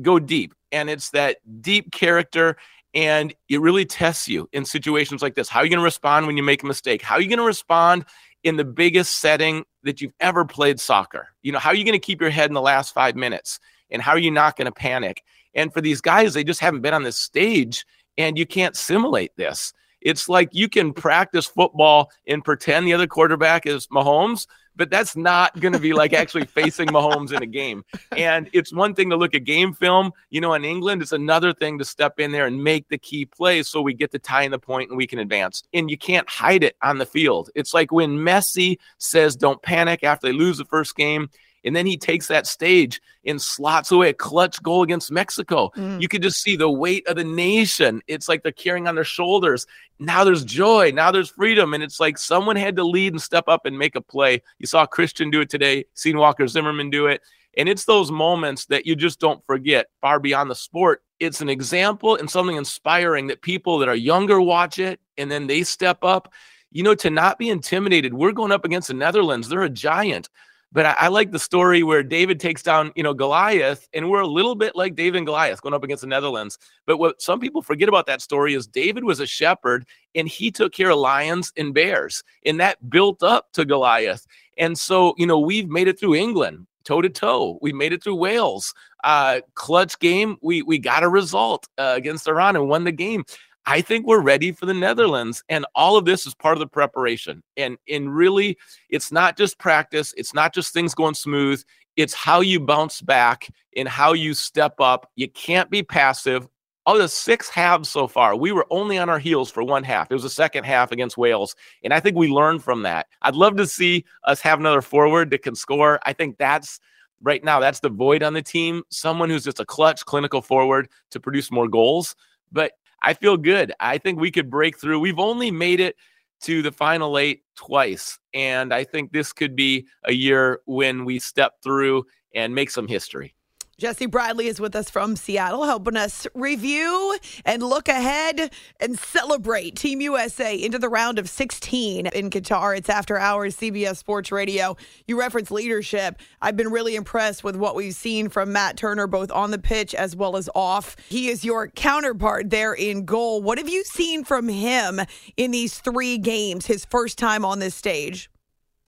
go 0.03 0.19
deep, 0.19 0.55
and 0.73 0.91
it's 0.91 1.11
that 1.11 1.39
deep 1.61 1.93
character. 1.93 2.57
And 2.95 3.35
it 3.51 3.61
really 3.61 3.85
tests 3.85 4.29
you 4.29 4.49
in 4.51 4.65
situations 4.65 5.21
like 5.21 5.35
this. 5.35 5.51
How 5.51 5.61
are 5.61 5.65
you 5.65 5.69
going 5.69 5.79
to 5.79 5.85
respond 5.85 6.27
when 6.27 6.39
you 6.39 6.43
make 6.43 6.63
a 6.63 6.67
mistake? 6.67 7.03
How 7.03 7.17
are 7.17 7.21
you 7.21 7.29
going 7.29 7.39
to 7.39 7.45
respond 7.45 8.07
in 8.45 8.57
the 8.57 8.65
biggest 8.65 9.21
setting 9.21 9.65
that 9.83 10.01
you've 10.01 10.13
ever 10.21 10.45
played 10.45 10.81
soccer. 10.81 11.29
You 11.43 11.53
know, 11.53 11.59
how 11.59 11.71
are 11.71 11.75
you 11.75 11.85
going 11.85 11.99
to 11.99 11.99
keep 11.99 12.21
your 12.21 12.31
head 12.31 12.51
in 12.51 12.55
the 12.55 12.61
last 12.61 12.95
five 12.95 13.17
minutes? 13.17 13.59
And 13.91 14.03
how 14.03 14.13
are 14.13 14.19
you 14.19 14.31
not 14.31 14.57
going 14.57 14.67
to 14.67 14.73
panic? 14.73 15.23
And 15.55 15.73
for 15.73 15.81
these 15.81 16.01
guys, 16.01 16.35
they 16.35 16.45
just 16.45 16.61
haven't 16.61 16.83
been 16.83 16.95
on 16.95 17.03
this 17.03 17.17
stage 17.17 17.85
and 18.17 18.39
you 18.39 18.47
can't 18.47 18.77
simulate 18.77 19.35
this. 19.37 19.73
It's 20.01 20.29
like 20.29 20.51
you 20.53 20.69
can 20.69 20.93
practice 20.93 21.47
football 21.47 22.11
and 22.27 22.45
pretend 22.45 22.87
the 22.87 22.93
other 22.93 23.07
quarterback 23.07 23.67
is 23.67 23.89
Mahomes, 23.89 24.47
but 24.77 24.91
that's 24.91 25.17
not 25.17 25.59
going 25.59 25.73
to 25.73 25.81
be 25.81 25.93
like 25.93 26.13
actually 26.13 26.45
facing 26.55 26.89
Mahomes 26.89 27.33
in 27.33 27.43
a 27.43 27.47
game. 27.47 27.85
And 28.17 28.49
it's 28.53 28.73
one 28.73 28.95
thing 28.95 29.11
to 29.11 29.17
look 29.17 29.35
at 29.35 29.45
game 29.45 29.73
film, 29.73 30.13
you 30.31 30.41
know, 30.41 30.55
in 30.55 30.65
England, 30.65 31.03
it's 31.03 31.13
another 31.13 31.53
thing 31.53 31.79
to 31.79 31.85
step 31.85 32.21
in 32.21 32.31
there 32.31 32.47
and 32.47 32.63
make 32.63 32.89
the 32.89 32.99
key 32.99 33.25
plays 33.25 33.67
so 33.67 33.83
we 33.83 33.93
get 33.93 34.13
to 34.13 34.19
tie 34.21 34.43
in 34.43 34.53
the 34.53 34.59
point 34.59 34.91
and 34.91 34.97
we 34.97 35.07
can 35.07 35.19
advance. 35.19 35.65
And 35.73 35.91
you 35.91 35.99
can't 35.99 36.29
hide 36.29 36.63
it 36.63 36.77
on 36.81 36.99
the 36.99 37.07
field. 37.07 37.51
It's 37.57 37.75
like 37.75 37.91
when 37.91 38.19
Messi 38.19 38.79
says, 38.99 39.35
don't 39.35 39.61
panic 39.63 40.05
after 40.05 40.29
they 40.29 40.33
lose 40.33 40.59
the 40.59 40.65
first 40.65 40.95
game 40.95 41.29
and 41.69 41.77
then 41.77 41.85
he 41.85 41.99
takes 41.99 42.29
that 42.29 42.47
stage 42.47 42.99
and 43.27 43.41
slots 43.41 43.93
away 43.93 44.09
a 44.09 44.15
clutch 44.15 44.63
goal 44.63 44.83
against 44.83 45.13
Mexico. 45.13 45.71
Mm. 45.77 46.01
You 46.01 46.09
could 46.09 46.23
just 46.23 46.41
see 46.41 46.57
the 46.57 46.71
weight 46.71 47.07
of 47.07 47.17
the 47.17 47.25
nation. 47.25 48.01
It's 48.07 48.27
like 48.27 48.43
they're 48.43 48.53
carrying 48.53 48.89
on 48.89 48.95
their 48.95 49.05
shoulders. 49.05 49.67
Now 49.99 50.25
there's 50.25 50.47
joy. 50.47 50.93
Now 50.95 51.11
there's 51.11 51.29
freedom. 51.29 51.75
And 51.75 51.83
it's 51.83 52.01
like 52.01 52.17
someone 52.17 52.57
had 52.57 52.75
to 52.77 52.85
lead 52.85 53.13
and 53.13 53.21
step 53.21 53.49
up 53.49 53.67
and 53.67 53.79
make 53.79 53.97
a 53.97 54.01
play. 54.01 54.41
You 54.59 54.67
saw 54.67 54.87
Christian 54.87 55.31
do 55.31 55.43
it 55.43 55.51
today, 55.51 55.85
seen 55.93 56.17
Walker 56.17 56.49
Zimmerman 56.49 56.89
do 56.89 57.07
it. 57.07 57.21
And 57.59 57.69
it's 57.69 57.85
those 57.85 58.11
moments 58.11 58.65
that 58.67 58.87
you 58.87 58.97
just 58.97 59.21
don't 59.21 59.45
forget 59.45 59.89
far 60.01 60.21
beyond 60.21 60.51
the 60.51 60.55
sport. 60.55 61.03
It's 61.21 61.43
an 61.43 61.51
example 61.51 62.17
and 62.17 62.31
something 62.31 62.57
inspiring 62.57 63.27
that 63.27 63.43
people 63.43 63.79
that 63.81 63.91
are 63.91 63.95
younger 63.95 64.41
watch 64.41 64.79
it 64.79 65.01
and 65.19 65.31
then 65.31 65.47
they 65.47 65.65
step 65.65 66.03
up. 66.03 66.33
You 66.71 66.83
know, 66.83 66.95
to 66.95 67.11
not 67.11 67.39
be 67.39 67.51
intimidated, 67.51 68.15
we're 68.15 68.33
going 68.33 68.53
up 68.53 68.65
against 68.65 68.89
the 68.89 68.95
Netherlands. 68.95 69.51
They're 69.51 69.63
a 69.65 69.69
giant. 69.69 70.31
But 70.71 70.87
I, 70.87 70.97
I, 70.99 71.09
like 71.09 71.31
the 71.31 71.39
story 71.39 71.83
where 71.83 72.03
David 72.03 72.41
takes 72.41 72.63
down, 72.63 72.93
you 72.95 73.03
know, 73.03 73.15
Goliath, 73.15 73.89
and 73.95 74.11
we're 74.11 74.21
a 74.21 74.27
little 74.27 74.55
bit 74.55 74.77
like 74.77 74.95
David 74.95 75.17
and 75.17 75.27
Goliath 75.27 75.63
going 75.63 75.75
up 75.75 75.83
against 75.83 76.03
the 76.03 76.07
Netherlands. 76.07 76.59
But 76.87 76.99
what 76.99 77.23
some 77.23 77.41
people 77.41 77.63
forget 77.63 77.89
about 77.89 78.07
that 78.07 78.21
story 78.21 78.55
is 78.55 78.67
David 78.67 79.05
was 79.05 79.21
a 79.21 79.27
shepherd 79.27 79.87
and 80.15 80.29
he 80.29 80.51
took 80.51 80.73
care 80.73 80.91
of 80.91 80.99
lions 80.99 81.53
and 81.57 81.73
bears, 81.73 82.23
and 82.45 82.61
that 82.61 82.91
built 82.91 83.23
up 83.23 83.51
to 83.53 83.65
Goliath. 83.65 84.27
And 84.59 84.79
so, 84.79 85.15
you 85.17 85.27
know, 85.27 85.39
we've 85.39 85.69
made 85.69 85.89
it 85.89 85.99
through 85.99 86.17
England 86.17 86.67
toe 86.89 87.03
to 87.03 87.09
toe. 87.11 87.59
We 87.61 87.73
made 87.73 87.93
it 87.93 88.03
through 88.03 88.17
Wales. 88.17 88.73
Uh, 89.05 89.41
clutch 89.55 89.99
game. 90.01 90.37
We 90.43 90.63
we 90.63 90.79
got 90.79 91.05
a 91.05 91.09
result 91.09 91.69
uh, 91.77 91.93
against 91.97 92.27
Iran 92.27 92.57
and 92.57 92.69
won 92.69 92.85
the 92.85 92.93
game. 92.93 93.25
I 93.69 93.83
think 93.83 94.07
we're 94.07 94.23
ready 94.23 94.51
for 94.51 94.65
the 94.65 94.73
Netherlands. 94.73 95.45
And 95.51 95.67
all 95.75 95.99
of 95.99 96.07
this 96.07 96.27
is 96.27 96.35
part 96.35 96.57
of 96.57 96.61
the 96.61 96.67
preparation. 96.67 97.43
And, 97.59 97.77
and 97.87 98.17
really, 98.17 98.57
it's 98.89 99.13
not 99.13 99.37
just 99.37 99.59
practice, 99.59 100.15
it's 100.17 100.33
not 100.33 100.55
just 100.55 100.73
things 100.73 100.95
going 100.95 101.13
smooth, 101.13 101.63
it's 101.95 102.15
how 102.15 102.41
you 102.41 102.61
bounce 102.61 103.03
back 103.03 103.47
and 103.77 103.87
how 103.87 104.15
you 104.15 104.33
step 104.33 104.81
up. 104.81 105.11
You 105.17 105.29
can't 105.29 105.71
be 105.71 105.83
passive. 105.83 106.49
Of 106.87 106.97
the 106.97 107.09
six 107.09 107.51
halves 107.51 107.91
so 107.91 108.07
far, 108.07 108.35
we 108.35 108.51
were 108.51 108.67
only 108.71 108.97
on 108.97 109.11
our 109.11 109.19
heels 109.19 109.51
for 109.51 109.63
one 109.63 109.85
half. 109.85 110.11
It 110.11 110.15
was 110.15 110.23
the 110.23 110.31
second 110.31 110.65
half 110.65 110.91
against 110.91 111.19
Wales. 111.19 111.55
And 111.85 111.93
I 111.93 112.01
think 112.01 112.17
we 112.17 112.29
learned 112.29 112.65
from 112.65 112.85
that. 112.85 113.09
I'd 113.21 113.35
love 113.35 113.59
to 113.59 113.67
see 113.67 114.07
us 114.25 114.41
have 114.41 114.61
another 114.61 114.81
forward 114.81 115.29
that 115.29 115.43
can 115.43 115.55
score. 115.55 116.01
I 116.07 116.15
think 116.15 116.39
that's 116.39 116.81
right 117.21 117.45
now, 117.45 117.61
that's 117.61 117.81
the 117.81 117.91
void 117.91 118.23
on 118.23 118.33
the 118.33 118.41
team. 118.41 118.85
Someone 118.89 119.29
who's 119.29 119.45
just 119.45 119.61
a 119.61 119.67
clutch 119.67 120.07
clinical 120.07 120.41
forward 120.41 120.89
to 121.11 121.21
produce 121.21 121.51
more 121.51 121.69
goals. 121.69 122.17
But 122.51 122.73
I 123.03 123.15
feel 123.15 123.37
good. 123.37 123.73
I 123.81 123.99
think 123.99 124.19
we 124.19 124.31
could 124.31 124.51
break 124.51 124.79
through. 124.79 125.01
We've 125.01 125.19
only 125.19 125.51
made 125.51 125.81
it 125.81 125.97
to 126.43 126.63
the 126.63 126.73
final 126.73 127.19
eight 127.19 127.43
twice. 127.57 128.19
And 128.35 128.73
I 128.73 128.85
think 128.85 129.13
this 129.13 129.33
could 129.33 129.57
be 129.57 129.87
a 130.05 130.13
year 130.13 130.61
when 130.67 131.05
we 131.05 131.19
step 131.19 131.55
through 131.63 132.05
and 132.35 132.55
make 132.55 132.71
some 132.71 132.87
history. 132.87 133.35
Jesse 133.79 134.07
Bradley 134.07 134.49
is 134.49 134.59
with 134.59 134.75
us 134.75 134.91
from 134.91 135.15
Seattle, 135.15 135.63
helping 135.63 135.97
us 135.97 136.27
review 136.35 137.17
and 137.45 137.63
look 137.63 137.87
ahead 137.87 138.53
and 138.81 138.99
celebrate 138.99 139.77
Team 139.77 140.01
USA 140.01 140.61
into 140.61 140.81
the 140.81 140.89
round 140.89 141.17
of 141.17 141.29
16 141.29 142.09
in 142.09 142.29
Qatar. 142.29 142.77
It's 142.77 142.89
after 142.89 143.17
hours, 143.17 143.57
CBS 143.57 143.99
Sports 143.99 144.33
Radio. 144.33 144.77
You 145.07 145.17
reference 145.17 145.53
leadership. 145.53 146.21
I've 146.43 146.57
been 146.57 146.73
really 146.73 146.97
impressed 146.97 147.45
with 147.45 147.55
what 147.55 147.77
we've 147.77 147.95
seen 147.95 148.29
from 148.29 148.53
Matt 148.53 148.77
Turner, 148.77 149.07
both 149.07 149.31
on 149.31 149.53
the 149.53 149.61
pitch 149.61 149.95
as 149.95 150.17
well 150.17 150.37
as 150.37 150.51
off. 150.57 150.97
He 151.09 151.29
is 151.29 151.45
your 151.45 151.69
counterpart 151.69 152.51
there 152.51 152.75
in 152.75 153.05
goal. 153.05 153.43
What 153.43 153.59
have 153.59 153.69
you 153.69 153.85
seen 153.85 154.25
from 154.25 154.49
him 154.49 155.01
in 155.37 155.53
these 155.53 155.79
three 155.79 156.19
games, 156.19 156.67
his 156.67 156.85
first 156.85 157.17
time 157.17 157.45
on 157.45 157.61
this 157.61 157.77
stage? 157.77 158.29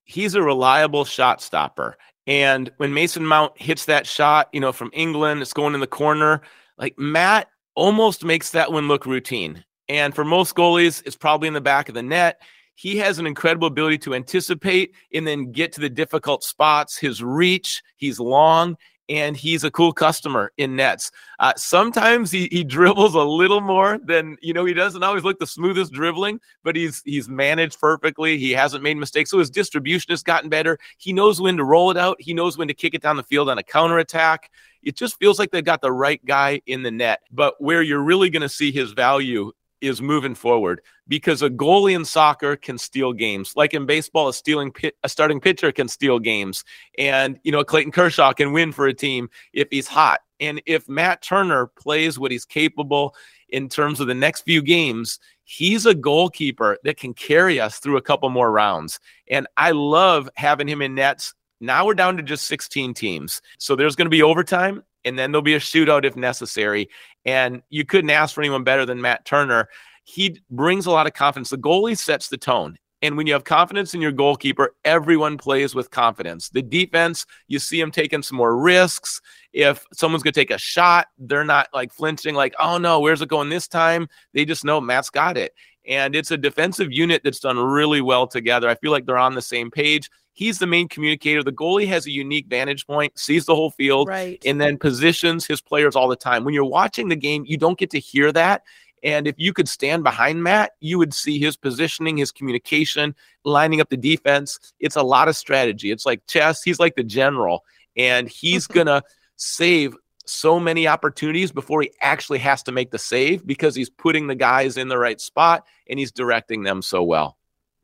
He's 0.03 0.35
a 0.35 0.41
reliable 0.41 1.05
shot 1.05 1.41
stopper. 1.41 1.95
And 2.27 2.71
when 2.77 2.93
Mason 2.93 3.25
Mount 3.25 3.59
hits 3.59 3.85
that 3.85 4.05
shot, 4.05 4.49
you 4.53 4.59
know, 4.59 4.71
from 4.71 4.91
England, 4.93 5.41
it's 5.41 5.53
going 5.53 5.73
in 5.73 5.79
the 5.79 5.87
corner. 5.87 6.41
Like 6.77 6.97
Matt 6.97 7.47
almost 7.75 8.23
makes 8.23 8.51
that 8.51 8.71
one 8.71 8.87
look 8.87 9.05
routine. 9.05 9.63
And 9.89 10.15
for 10.15 10.23
most 10.23 10.55
goalies, 10.55 11.01
it's 11.05 11.15
probably 11.15 11.47
in 11.47 11.53
the 11.53 11.61
back 11.61 11.89
of 11.89 11.95
the 11.95 12.03
net. 12.03 12.41
He 12.75 12.97
has 12.97 13.19
an 13.19 13.27
incredible 13.27 13.67
ability 13.67 13.97
to 13.99 14.15
anticipate 14.15 14.95
and 15.13 15.27
then 15.27 15.51
get 15.51 15.71
to 15.73 15.81
the 15.81 15.89
difficult 15.89 16.43
spots. 16.43 16.97
His 16.97 17.21
reach, 17.21 17.83
he's 17.97 18.19
long, 18.19 18.77
and 19.11 19.35
he's 19.35 19.65
a 19.65 19.69
cool 19.69 19.91
customer 19.91 20.53
in 20.57 20.77
nets. 20.77 21.11
Uh, 21.37 21.51
sometimes 21.57 22.31
he, 22.31 22.47
he 22.49 22.63
dribbles 22.63 23.13
a 23.13 23.21
little 23.21 23.59
more 23.59 23.99
than 24.01 24.37
you 24.41 24.53
know. 24.53 24.63
He 24.63 24.73
doesn't 24.73 25.03
always 25.03 25.25
look 25.25 25.37
the 25.37 25.45
smoothest 25.45 25.91
dribbling, 25.91 26.39
but 26.63 26.77
he's 26.77 27.01
he's 27.03 27.27
managed 27.27 27.77
perfectly. 27.77 28.37
He 28.37 28.51
hasn't 28.51 28.83
made 28.83 28.95
mistakes, 28.95 29.29
so 29.29 29.39
his 29.39 29.49
distribution 29.49 30.11
has 30.11 30.23
gotten 30.23 30.49
better. 30.49 30.79
He 30.97 31.11
knows 31.11 31.41
when 31.41 31.57
to 31.57 31.65
roll 31.65 31.91
it 31.91 31.97
out. 31.97 32.21
He 32.21 32.33
knows 32.33 32.57
when 32.57 32.69
to 32.69 32.73
kick 32.73 32.93
it 32.93 33.01
down 33.01 33.17
the 33.17 33.23
field 33.23 33.49
on 33.49 33.57
a 33.57 33.63
counter 33.63 33.99
attack. 33.99 34.49
It 34.81 34.95
just 34.95 35.19
feels 35.19 35.37
like 35.37 35.51
they've 35.51 35.63
got 35.63 35.81
the 35.81 35.91
right 35.91 36.23
guy 36.25 36.61
in 36.65 36.81
the 36.81 36.89
net. 36.89 37.19
But 37.31 37.55
where 37.59 37.81
you're 37.81 38.01
really 38.01 38.29
going 38.29 38.41
to 38.41 38.49
see 38.49 38.71
his 38.71 38.93
value 38.93 39.51
is 39.81 40.01
moving 40.01 40.35
forward 40.35 40.81
because 41.07 41.41
a 41.41 41.49
goalie 41.49 41.95
in 41.95 42.05
soccer 42.05 42.55
can 42.55 42.77
steal 42.77 43.13
games. 43.13 43.53
Like 43.55 43.73
in 43.73 43.85
baseball, 43.85 44.29
a 44.29 44.33
stealing 44.33 44.73
a 45.03 45.09
starting 45.09 45.39
pitcher 45.39 45.71
can 45.71 45.87
steal 45.87 46.19
games, 46.19 46.63
and 46.97 47.39
you 47.43 47.51
know 47.51 47.63
Clayton 47.63 47.91
Kershaw 47.91 48.33
can 48.33 48.53
win 48.53 48.71
for 48.71 48.87
a 48.87 48.93
team 48.93 49.29
if 49.53 49.67
he's 49.71 49.87
hot. 49.87 50.21
And 50.39 50.61
if 50.65 50.89
Matt 50.89 51.21
Turner 51.21 51.67
plays 51.67 52.17
what 52.17 52.31
he's 52.31 52.45
capable 52.45 53.15
in 53.49 53.69
terms 53.69 53.99
of 53.99 54.07
the 54.07 54.15
next 54.15 54.41
few 54.41 54.61
games, 54.61 55.19
he's 55.43 55.85
a 55.85 55.93
goalkeeper 55.93 56.77
that 56.83 56.97
can 56.97 57.13
carry 57.13 57.59
us 57.59 57.77
through 57.77 57.97
a 57.97 58.01
couple 58.01 58.29
more 58.29 58.51
rounds. 58.51 58.99
And 59.29 59.47
I 59.57 59.71
love 59.71 60.29
having 60.35 60.67
him 60.67 60.81
in 60.81 60.95
nets. 60.95 61.33
Now 61.59 61.85
we're 61.85 61.93
down 61.93 62.17
to 62.17 62.23
just 62.23 62.47
16 62.47 62.95
teams. 62.95 63.41
So 63.59 63.75
there's 63.75 63.95
going 63.95 64.07
to 64.07 64.09
be 64.09 64.23
overtime 64.23 64.83
and 65.05 65.17
then 65.17 65.31
there'll 65.31 65.41
be 65.41 65.55
a 65.55 65.59
shootout 65.59 66.05
if 66.05 66.15
necessary. 66.15 66.89
And 67.25 67.61
you 67.69 67.85
couldn't 67.85 68.09
ask 68.09 68.35
for 68.35 68.41
anyone 68.41 68.63
better 68.63 68.85
than 68.85 69.01
Matt 69.01 69.25
Turner. 69.25 69.69
He 70.03 70.39
brings 70.49 70.85
a 70.85 70.91
lot 70.91 71.07
of 71.07 71.13
confidence. 71.13 71.49
The 71.49 71.57
goalie 71.57 71.97
sets 71.97 72.27
the 72.27 72.37
tone. 72.37 72.77
And 73.03 73.17
when 73.17 73.25
you 73.25 73.33
have 73.33 73.43
confidence 73.43 73.95
in 73.95 74.01
your 74.01 74.11
goalkeeper, 74.11 74.75
everyone 74.85 75.37
plays 75.37 75.73
with 75.73 75.89
confidence. 75.89 76.49
The 76.49 76.61
defense, 76.61 77.25
you 77.47 77.57
see 77.57 77.79
them 77.79 77.89
taking 77.89 78.21
some 78.21 78.37
more 78.37 78.55
risks. 78.55 79.21
If 79.53 79.83
someone's 79.91 80.21
going 80.21 80.33
to 80.33 80.39
take 80.39 80.51
a 80.51 80.57
shot, 80.59 81.07
they're 81.17 81.43
not 81.43 81.67
like 81.73 81.91
flinching, 81.91 82.35
like, 82.35 82.53
oh 82.59 82.77
no, 82.77 82.99
where's 82.99 83.23
it 83.23 83.29
going 83.29 83.49
this 83.49 83.67
time? 83.67 84.07
They 84.33 84.45
just 84.45 84.63
know 84.63 84.79
Matt's 84.79 85.09
got 85.09 85.35
it. 85.35 85.53
And 85.87 86.15
it's 86.15 86.29
a 86.29 86.37
defensive 86.37 86.91
unit 86.91 87.23
that's 87.23 87.39
done 87.39 87.57
really 87.57 88.01
well 88.01 88.27
together. 88.27 88.69
I 88.69 88.75
feel 88.75 88.91
like 88.91 89.07
they're 89.07 89.17
on 89.17 89.33
the 89.33 89.41
same 89.41 89.71
page. 89.71 90.07
He's 90.33 90.59
the 90.59 90.67
main 90.67 90.87
communicator. 90.87 91.43
The 91.43 91.51
goalie 91.51 91.87
has 91.87 92.05
a 92.05 92.11
unique 92.11 92.47
vantage 92.47 92.87
point, 92.87 93.17
sees 93.19 93.45
the 93.45 93.55
whole 93.55 93.71
field, 93.71 94.07
right. 94.07 94.41
and 94.45 94.61
then 94.61 94.77
positions 94.77 95.45
his 95.45 95.61
players 95.61 95.95
all 95.95 96.07
the 96.07 96.15
time. 96.15 96.43
When 96.43 96.53
you're 96.53 96.63
watching 96.63 97.09
the 97.09 97.15
game, 97.15 97.43
you 97.45 97.57
don't 97.57 97.77
get 97.77 97.89
to 97.91 97.99
hear 97.99 98.31
that. 98.31 98.63
And 99.03 99.27
if 99.27 99.35
you 99.37 99.51
could 99.51 99.67
stand 99.67 100.03
behind 100.03 100.43
Matt, 100.43 100.71
you 100.79 100.97
would 100.99 101.13
see 101.13 101.39
his 101.39 101.57
positioning, 101.57 102.17
his 102.17 102.31
communication, 102.31 103.15
lining 103.43 103.81
up 103.81 103.89
the 103.89 103.97
defense. 103.97 104.73
It's 104.79 104.95
a 104.95 105.03
lot 105.03 105.27
of 105.27 105.35
strategy. 105.35 105.91
It's 105.91 106.05
like 106.05 106.25
chess. 106.27 106.61
He's 106.61 106.79
like 106.79 106.95
the 106.95 107.03
general, 107.03 107.63
and 107.97 108.29
he's 108.29 108.67
going 108.67 108.87
to 108.87 109.03
save 109.37 109.95
so 110.25 110.59
many 110.59 110.87
opportunities 110.87 111.51
before 111.51 111.81
he 111.81 111.91
actually 112.01 112.39
has 112.39 112.63
to 112.63 112.71
make 112.71 112.91
the 112.91 112.99
save 112.99 113.45
because 113.45 113.75
he's 113.75 113.89
putting 113.89 114.27
the 114.27 114.35
guys 114.35 114.77
in 114.77 114.87
the 114.87 114.97
right 114.97 115.19
spot 115.19 115.65
and 115.89 115.99
he's 115.99 116.11
directing 116.11 116.63
them 116.63 116.81
so 116.81 117.03
well 117.03 117.37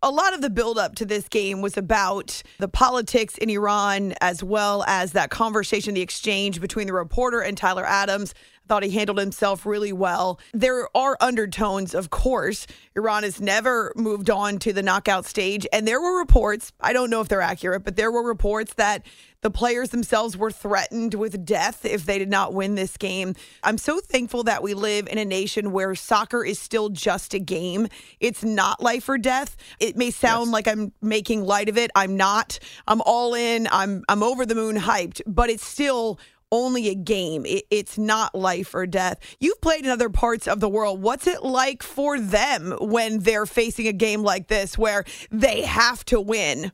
a 0.04 0.12
lot 0.12 0.34
of 0.34 0.42
the 0.42 0.50
buildup 0.50 0.96
to 0.96 1.06
this 1.06 1.28
game 1.28 1.62
was 1.62 1.76
about 1.76 2.44
the 2.60 2.68
politics 2.68 3.38
in 3.38 3.50
Iran, 3.50 4.14
as 4.22 4.44
well 4.44 4.84
as 4.88 5.14
that 5.14 5.30
conversation, 5.30 5.96
the 5.96 6.02
exchange 6.02 6.62
between 6.62 6.88
the 6.88 6.94
reporter 6.94 7.42
and 7.42 7.58
Tyler 7.58 7.86
Adams 7.86 8.34
I 8.68 8.74
thought 8.74 8.84
he 8.84 8.90
handled 8.90 9.20
himself 9.20 9.66
really 9.66 9.94
well. 9.94 10.42
There 10.54 10.90
are 10.94 11.16
undertones, 11.22 11.96
of 11.96 12.10
course. 12.10 12.68
Iran 12.98 13.24
has 13.24 13.40
never 13.40 13.94
moved 13.96 14.30
on 14.30 14.60
to 14.60 14.74
the 14.74 14.84
knockout 14.84 15.26
stage. 15.26 15.66
And 15.72 15.88
there 15.88 16.02
were 16.02 16.20
reports, 16.20 16.74
I 16.82 16.92
don't 16.92 17.10
know 17.10 17.22
if 17.22 17.30
they're 17.30 17.40
accurate, 17.40 17.86
but 17.86 17.96
there 17.96 18.12
were 18.12 18.24
reports 18.24 18.74
that 18.74 19.06
the 19.48 19.52
players 19.52 19.92
themselves 19.92 20.36
were 20.36 20.52
threatened 20.52 21.14
with 21.14 21.46
death 21.46 21.86
if 21.86 22.04
they 22.04 22.20
did 22.20 22.30
not 22.30 22.54
win 22.54 22.76
this 22.76 22.98
game. 22.98 23.34
I'm 23.64 23.78
so 23.78 24.02
thankful 24.02 24.44
that 24.44 24.62
we 24.62 24.74
live 24.74 25.08
in 25.08 25.18
a 25.18 25.24
nation 25.24 25.72
where 25.72 25.96
soccer 25.96 26.44
is 26.44 26.60
still 26.60 26.90
just 26.90 27.34
a 27.34 27.40
game. 27.40 27.88
It's 28.20 28.44
not 28.44 28.84
life 28.84 29.08
or 29.08 29.18
death. 29.18 29.56
It 29.80 29.96
may 29.96 30.12
sound 30.12 30.48
yes. 30.48 30.54
like 30.54 30.68
I'm 30.68 30.92
making 31.02 31.46
light 31.46 31.70
of 31.70 31.78
it. 31.78 31.92
I'm 31.96 32.18
not. 32.18 32.60
I'm 32.90 33.00
all 33.06 33.36
in. 33.36 33.70
I'm 33.72 34.04
I'm 34.10 34.22
over 34.22 34.46
the 34.46 34.54
moon 34.54 34.76
hyped, 34.76 35.22
but 35.26 35.50
it's 35.50 35.66
still 35.66 36.20
only 36.52 36.90
a 36.90 36.96
game. 36.96 37.46
It, 37.46 37.64
it's 37.72 37.98
not 37.98 38.36
life 38.36 38.76
or 38.76 38.86
death. 38.86 39.18
You've 39.40 39.62
played 39.62 39.86
in 39.86 39.92
other 39.92 40.10
parts 40.10 40.50
of 40.50 40.60
the 40.60 40.68
world. 40.68 41.02
What's 41.02 41.26
it 41.26 41.42
like 41.42 41.84
for 41.84 42.20
them 42.20 42.76
when 42.82 43.20
they're 43.20 43.46
facing 43.46 43.88
a 43.88 43.94
game 43.94 44.24
like 44.24 44.50
this 44.50 44.78
where 44.78 45.06
they 45.32 45.62
have 45.62 46.04
to 46.06 46.20
win? 46.20 46.74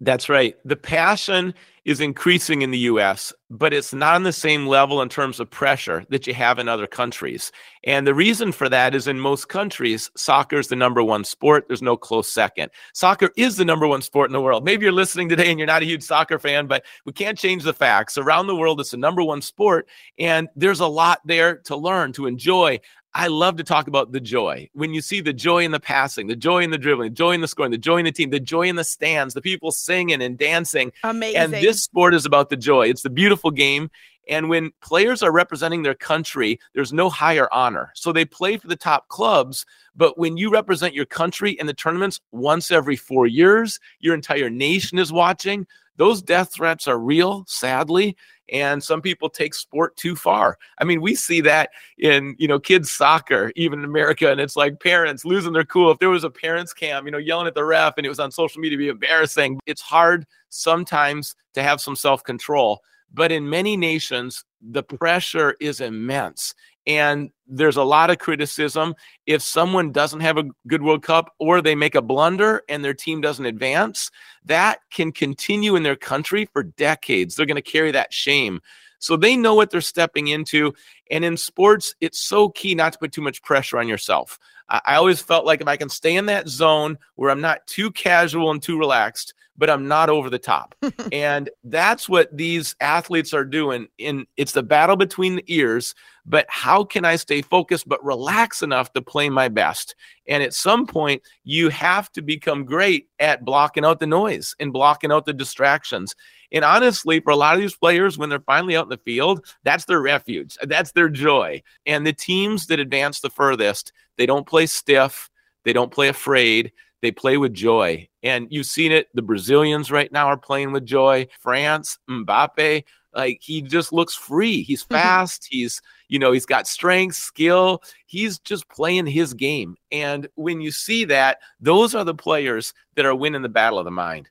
That's 0.00 0.28
right. 0.28 0.56
The 0.64 0.76
passion 0.76 1.54
is 1.86 2.00
increasing 2.00 2.62
in 2.62 2.72
the 2.72 2.78
US, 2.80 3.32
but 3.48 3.72
it's 3.72 3.94
not 3.94 4.16
on 4.16 4.24
the 4.24 4.32
same 4.32 4.66
level 4.66 5.00
in 5.00 5.08
terms 5.08 5.38
of 5.38 5.48
pressure 5.48 6.04
that 6.10 6.26
you 6.26 6.34
have 6.34 6.58
in 6.58 6.68
other 6.68 6.88
countries. 6.88 7.52
And 7.84 8.04
the 8.04 8.14
reason 8.14 8.50
for 8.50 8.68
that 8.68 8.92
is 8.92 9.06
in 9.06 9.20
most 9.20 9.48
countries, 9.48 10.10
soccer 10.16 10.58
is 10.58 10.66
the 10.66 10.74
number 10.74 11.00
one 11.00 11.22
sport. 11.22 11.68
There's 11.68 11.82
no 11.82 11.96
close 11.96 12.30
second. 12.30 12.72
Soccer 12.92 13.30
is 13.36 13.56
the 13.56 13.64
number 13.64 13.86
one 13.86 14.02
sport 14.02 14.28
in 14.28 14.32
the 14.32 14.40
world. 14.40 14.64
Maybe 14.64 14.84
you're 14.84 14.92
listening 14.92 15.28
today 15.28 15.48
and 15.48 15.60
you're 15.60 15.66
not 15.66 15.82
a 15.82 15.86
huge 15.86 16.02
soccer 16.02 16.40
fan, 16.40 16.66
but 16.66 16.84
we 17.04 17.12
can't 17.12 17.38
change 17.38 17.62
the 17.62 17.72
facts. 17.72 18.18
Around 18.18 18.48
the 18.48 18.56
world, 18.56 18.80
it's 18.80 18.90
the 18.90 18.96
number 18.96 19.22
one 19.22 19.40
sport. 19.40 19.88
And 20.18 20.48
there's 20.56 20.80
a 20.80 20.88
lot 20.88 21.20
there 21.24 21.58
to 21.66 21.76
learn, 21.76 22.12
to 22.14 22.26
enjoy. 22.26 22.80
I 23.16 23.28
love 23.28 23.56
to 23.56 23.64
talk 23.64 23.88
about 23.88 24.12
the 24.12 24.20
joy. 24.20 24.68
When 24.74 24.92
you 24.92 25.00
see 25.00 25.22
the 25.22 25.32
joy 25.32 25.64
in 25.64 25.70
the 25.70 25.80
passing, 25.80 26.26
the 26.26 26.36
joy 26.36 26.62
in 26.62 26.70
the 26.70 26.76
dribbling, 26.76 27.08
the 27.08 27.16
joy 27.16 27.32
in 27.32 27.40
the 27.40 27.48
scoring, 27.48 27.72
the 27.72 27.78
joy 27.78 27.96
in 27.96 28.04
the 28.04 28.12
team, 28.12 28.28
the 28.28 28.38
joy 28.38 28.68
in 28.68 28.76
the 28.76 28.84
stands, 28.84 29.32
the 29.32 29.40
people 29.40 29.72
singing 29.72 30.20
and 30.20 30.36
dancing. 30.36 30.92
Amazing. 31.02 31.40
And 31.40 31.52
this 31.54 31.82
sport 31.82 32.12
is 32.12 32.26
about 32.26 32.50
the 32.50 32.58
joy. 32.58 32.88
It's 32.88 33.02
the 33.02 33.08
beautiful 33.08 33.50
game. 33.50 33.90
And 34.28 34.50
when 34.50 34.70
players 34.82 35.22
are 35.22 35.32
representing 35.32 35.82
their 35.82 35.94
country, 35.94 36.60
there's 36.74 36.92
no 36.92 37.08
higher 37.08 37.48
honor. 37.52 37.90
So 37.94 38.12
they 38.12 38.26
play 38.26 38.58
for 38.58 38.68
the 38.68 38.76
top 38.76 39.08
clubs. 39.08 39.64
But 39.94 40.18
when 40.18 40.36
you 40.36 40.50
represent 40.50 40.92
your 40.92 41.06
country 41.06 41.52
in 41.52 41.66
the 41.66 41.72
tournaments 41.72 42.20
once 42.32 42.70
every 42.70 42.96
four 42.96 43.26
years, 43.26 43.80
your 43.98 44.14
entire 44.14 44.50
nation 44.50 44.98
is 44.98 45.10
watching. 45.10 45.66
Those 45.96 46.22
death 46.22 46.52
threats 46.52 46.86
are 46.86 46.98
real, 46.98 47.44
sadly 47.46 48.16
and 48.48 48.82
some 48.82 49.02
people 49.02 49.28
take 49.28 49.54
sport 49.54 49.96
too 49.96 50.14
far. 50.14 50.58
I 50.78 50.84
mean, 50.84 51.00
we 51.00 51.14
see 51.14 51.40
that 51.42 51.70
in, 51.98 52.36
you 52.38 52.48
know, 52.48 52.58
kids 52.58 52.90
soccer, 52.90 53.52
even 53.56 53.80
in 53.80 53.84
America, 53.84 54.30
and 54.30 54.40
it's 54.40 54.56
like 54.56 54.80
parents 54.80 55.24
losing 55.24 55.52
their 55.52 55.64
cool. 55.64 55.90
If 55.90 55.98
there 55.98 56.10
was 56.10 56.24
a 56.24 56.30
parents 56.30 56.72
cam, 56.72 57.06
you 57.06 57.12
know, 57.12 57.18
yelling 57.18 57.46
at 57.46 57.54
the 57.54 57.64
ref 57.64 57.94
and 57.96 58.06
it 58.06 58.08
was 58.08 58.20
on 58.20 58.30
social 58.30 58.60
media, 58.60 58.78
be 58.78 58.88
embarrassing. 58.88 59.58
It's 59.66 59.82
hard 59.82 60.26
sometimes 60.48 61.34
to 61.54 61.62
have 61.62 61.80
some 61.80 61.96
self-control. 61.96 62.80
But 63.12 63.32
in 63.32 63.48
many 63.48 63.76
nations, 63.76 64.44
the 64.60 64.82
pressure 64.82 65.56
is 65.60 65.80
immense. 65.80 66.54
And 66.86 67.30
there's 67.48 67.76
a 67.76 67.82
lot 67.82 68.10
of 68.10 68.18
criticism 68.18 68.94
if 69.26 69.42
someone 69.42 69.92
doesn't 69.92 70.20
have 70.20 70.38
a 70.38 70.48
good 70.66 70.82
World 70.82 71.02
Cup 71.02 71.34
or 71.38 71.60
they 71.60 71.74
make 71.74 71.94
a 71.94 72.02
blunder 72.02 72.62
and 72.68 72.84
their 72.84 72.94
team 72.94 73.20
doesn't 73.20 73.46
advance, 73.46 74.10
that 74.44 74.80
can 74.90 75.12
continue 75.12 75.76
in 75.76 75.82
their 75.82 75.96
country 75.96 76.46
for 76.46 76.62
decades. 76.62 77.36
They're 77.36 77.46
going 77.46 77.56
to 77.56 77.62
carry 77.62 77.90
that 77.92 78.12
shame. 78.12 78.60
So 78.98 79.16
they 79.16 79.36
know 79.36 79.54
what 79.54 79.70
they're 79.70 79.80
stepping 79.80 80.28
into. 80.28 80.72
And 81.10 81.24
in 81.24 81.36
sports, 81.36 81.94
it's 82.00 82.18
so 82.18 82.48
key 82.50 82.74
not 82.74 82.92
to 82.94 82.98
put 82.98 83.12
too 83.12 83.22
much 83.22 83.42
pressure 83.42 83.78
on 83.78 83.88
yourself. 83.88 84.38
I 84.68 84.96
always 84.96 85.22
felt 85.22 85.46
like 85.46 85.60
if 85.60 85.68
I 85.68 85.76
can 85.76 85.88
stay 85.88 86.16
in 86.16 86.26
that 86.26 86.48
zone 86.48 86.98
where 87.14 87.30
I'm 87.30 87.40
not 87.40 87.66
too 87.68 87.92
casual 87.92 88.50
and 88.50 88.60
too 88.60 88.78
relaxed, 88.78 89.32
but 89.56 89.70
I'm 89.70 89.86
not 89.86 90.10
over 90.10 90.28
the 90.28 90.38
top. 90.38 90.74
and 91.12 91.48
that's 91.64 92.08
what 92.08 92.36
these 92.36 92.74
athletes 92.80 93.32
are 93.32 93.44
doing. 93.44 93.86
In 93.98 94.26
it's 94.36 94.52
the 94.52 94.62
battle 94.62 94.96
between 94.96 95.36
the 95.36 95.44
ears, 95.46 95.94
but 96.26 96.46
how 96.48 96.84
can 96.84 97.04
I 97.04 97.16
stay 97.16 97.42
focused 97.42 97.88
but 97.88 98.04
relax 98.04 98.62
enough 98.62 98.92
to 98.92 99.02
play 99.02 99.28
my 99.28 99.48
best? 99.48 99.94
And 100.26 100.42
at 100.42 100.54
some 100.54 100.86
point, 100.86 101.22
you 101.44 101.68
have 101.70 102.10
to 102.12 102.22
become 102.22 102.64
great 102.64 103.08
at 103.18 103.44
blocking 103.44 103.84
out 103.84 104.00
the 104.00 104.06
noise 104.06 104.54
and 104.58 104.72
blocking 104.72 105.12
out 105.12 105.24
the 105.24 105.32
distractions. 105.32 106.14
And 106.52 106.64
honestly, 106.64 107.20
for 107.20 107.30
a 107.30 107.36
lot 107.36 107.54
of 107.54 107.60
these 107.60 107.76
players, 107.76 108.18
when 108.18 108.28
they're 108.28 108.40
finally 108.40 108.76
out 108.76 108.86
in 108.86 108.90
the 108.90 108.98
field, 108.98 109.46
that's 109.64 109.84
their 109.84 110.00
refuge. 110.00 110.56
That's 110.62 110.92
their 110.92 111.08
joy. 111.08 111.62
And 111.86 112.06
the 112.06 112.12
teams 112.12 112.66
that 112.66 112.80
advance 112.80 113.20
the 113.20 113.30
furthest, 113.30 113.92
they 114.16 114.26
don't 114.26 114.46
play 114.46 114.66
stiff, 114.66 115.30
they 115.64 115.72
don't 115.72 115.92
play 115.92 116.08
afraid 116.08 116.72
they 117.02 117.12
play 117.12 117.36
with 117.36 117.54
joy. 117.54 118.08
And 118.22 118.48
you've 118.50 118.66
seen 118.66 118.92
it. 118.92 119.08
The 119.14 119.22
Brazilians 119.22 119.90
right 119.90 120.10
now 120.10 120.26
are 120.26 120.36
playing 120.36 120.72
with 120.72 120.84
joy. 120.84 121.28
France, 121.40 121.98
Mbappe, 122.10 122.84
like 123.16 123.38
he 123.40 123.62
just 123.62 123.92
looks 123.92 124.14
free. 124.14 124.62
He's 124.62 124.84
mm-hmm. 124.84 124.94
fast. 124.94 125.48
he's, 125.50 125.80
you 126.08 126.18
know, 126.18 126.32
he's 126.32 126.46
got 126.46 126.68
strength, 126.68 127.16
skill. 127.16 127.82
He's 128.06 128.38
just 128.38 128.68
playing 128.68 129.06
his 129.06 129.34
game. 129.34 129.76
And 129.90 130.28
when 130.34 130.60
you 130.60 130.70
see 130.70 131.04
that, 131.06 131.38
those 131.58 131.94
are 131.94 132.04
the 132.04 132.14
players 132.14 132.74
that 132.94 133.06
are 133.06 133.14
winning 133.14 133.42
the 133.42 133.48
battle 133.48 133.78
of 133.78 133.84
the 133.84 133.90
mind. 133.90 134.28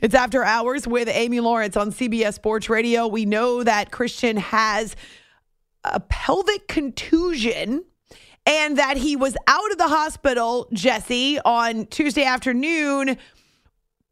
It's 0.00 0.14
after 0.14 0.44
hours 0.44 0.86
with 0.86 1.08
Amy 1.08 1.40
Lawrence 1.40 1.76
on 1.76 1.90
CBS 1.90 2.34
Sports 2.34 2.70
Radio. 2.70 3.08
We 3.08 3.26
know 3.26 3.64
that 3.64 3.90
Christian 3.90 4.36
has 4.36 4.94
a 5.82 5.98
pelvic 5.98 6.68
contusion 6.68 7.84
and 8.46 8.78
that 8.78 8.96
he 8.96 9.16
was 9.16 9.36
out 9.48 9.72
of 9.72 9.78
the 9.78 9.88
hospital, 9.88 10.68
Jesse, 10.72 11.40
on 11.40 11.86
Tuesday 11.86 12.24
afternoon. 12.24 13.18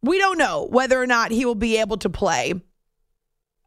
We 0.03 0.19
don't 0.19 0.39
know 0.39 0.67
whether 0.71 1.01
or 1.01 1.07
not 1.07 1.31
he 1.31 1.45
will 1.45 1.55
be 1.55 1.79
able 1.79 1.97
to 1.99 2.11
play. 2.11 2.55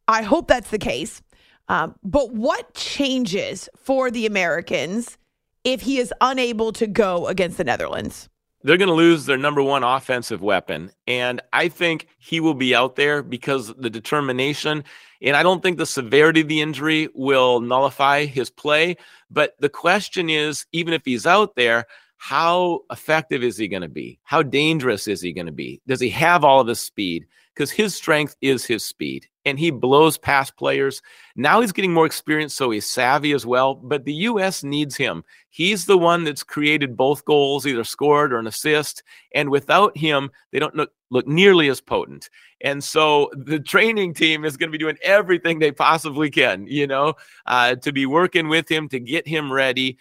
I 0.10 0.24
hope 0.24 0.48
that's 0.48 0.72
the 0.72 0.80
case. 0.80 1.22
Um, 1.68 1.94
but 2.04 2.34
what 2.34 2.74
changes 2.74 3.70
for 3.78 4.10
the 4.10 4.26
Americans 4.26 5.20
if 5.64 5.82
he 5.82 6.00
is 6.00 6.12
unable 6.20 6.72
to 6.74 6.88
go 6.88 7.28
against 7.28 7.58
the 7.58 7.64
Netherlands? 7.64 8.28
They're 8.64 8.78
going 8.78 8.90
to 8.90 8.96
lose 8.96 9.26
their 9.26 9.38
number 9.38 9.62
one 9.62 9.84
offensive 9.84 10.42
weapon. 10.42 10.92
And 11.06 11.42
I 11.54 11.70
think 11.70 12.08
he 12.18 12.40
will 12.40 12.56
be 12.56 12.74
out 12.74 12.96
there 12.96 13.22
because 13.22 13.74
the 13.76 13.90
determination 13.90 14.84
and 15.22 15.36
I 15.36 15.44
don't 15.44 15.62
think 15.62 15.78
the 15.78 15.86
severity 15.86 16.42
of 16.42 16.48
the 16.48 16.62
injury 16.62 17.10
will 17.14 17.60
nullify 17.60 18.26
his 18.26 18.50
play. 18.50 18.98
But 19.30 19.56
the 19.60 19.70
question 19.70 20.30
is 20.30 20.66
even 20.72 20.94
if 20.94 21.04
he's 21.06 21.28
out 21.28 21.56
there, 21.56 21.86
how 22.18 22.82
effective 22.92 23.44
is 23.44 23.58
he 23.58 23.68
going 23.68 23.82
to 23.84 23.90
be? 23.90 24.20
How 24.24 24.42
dangerous 24.42 25.08
is 25.08 25.22
he 25.22 25.34
going 25.34 25.46
to 25.46 25.52
be? 25.52 25.82
Does 25.88 26.00
he 26.00 26.10
have 26.10 26.44
all 26.44 26.62
of 26.62 26.68
his 26.68 26.82
speed? 26.82 27.28
Because 27.54 27.70
his 27.70 27.96
strength 27.96 28.36
is 28.42 28.66
his 28.66 28.84
speed 28.84 29.28
and 29.50 29.60
he 29.60 29.72
blows 29.72 30.18
past 30.18 30.56
players. 30.56 31.02
Now 31.36 31.62
he's 31.62 31.72
getting 31.72 31.94
more 31.94 32.06
experience, 32.06 32.54
so 32.54 32.70
he's 32.70 32.90
savvy 32.90 33.34
as 33.34 33.46
well. 33.46 33.76
But 33.76 34.06
the 34.06 34.14
U.S. 34.14 34.64
needs 34.64 34.96
him. 34.96 35.24
He's 35.50 35.86
the 35.86 35.98
one 35.98 36.24
that's 36.24 36.44
created 36.44 36.96
both 36.96 37.26
goals, 37.26 37.66
either 37.66 37.84
scored 37.84 38.32
or 38.32 38.40
an 38.40 38.48
assist. 38.48 39.04
And 39.34 39.50
without 39.50 39.98
him, 39.98 40.30
they 40.52 40.60
don't 40.60 40.76
look, 40.76 40.92
look 41.10 41.28
nearly 41.28 41.70
as 41.70 41.82
potent. 41.82 42.30
And 42.62 42.84
so 42.84 43.32
the 43.34 43.60
training 43.60 44.14
team 44.14 44.46
is 44.46 44.58
going 44.58 44.70
to 44.70 44.78
be 44.78 44.84
doing 44.84 44.98
everything 45.02 45.60
they 45.60 45.72
possibly 45.72 46.30
can, 46.30 46.68
you 46.68 46.88
know, 46.88 47.16
uh, 47.46 47.76
to 47.76 47.92
be 47.92 48.06
working 48.06 48.48
with 48.48 48.70
him 48.70 48.90
to 48.90 49.00
get 49.00 49.28
him 49.28 49.52
ready. 49.52 49.98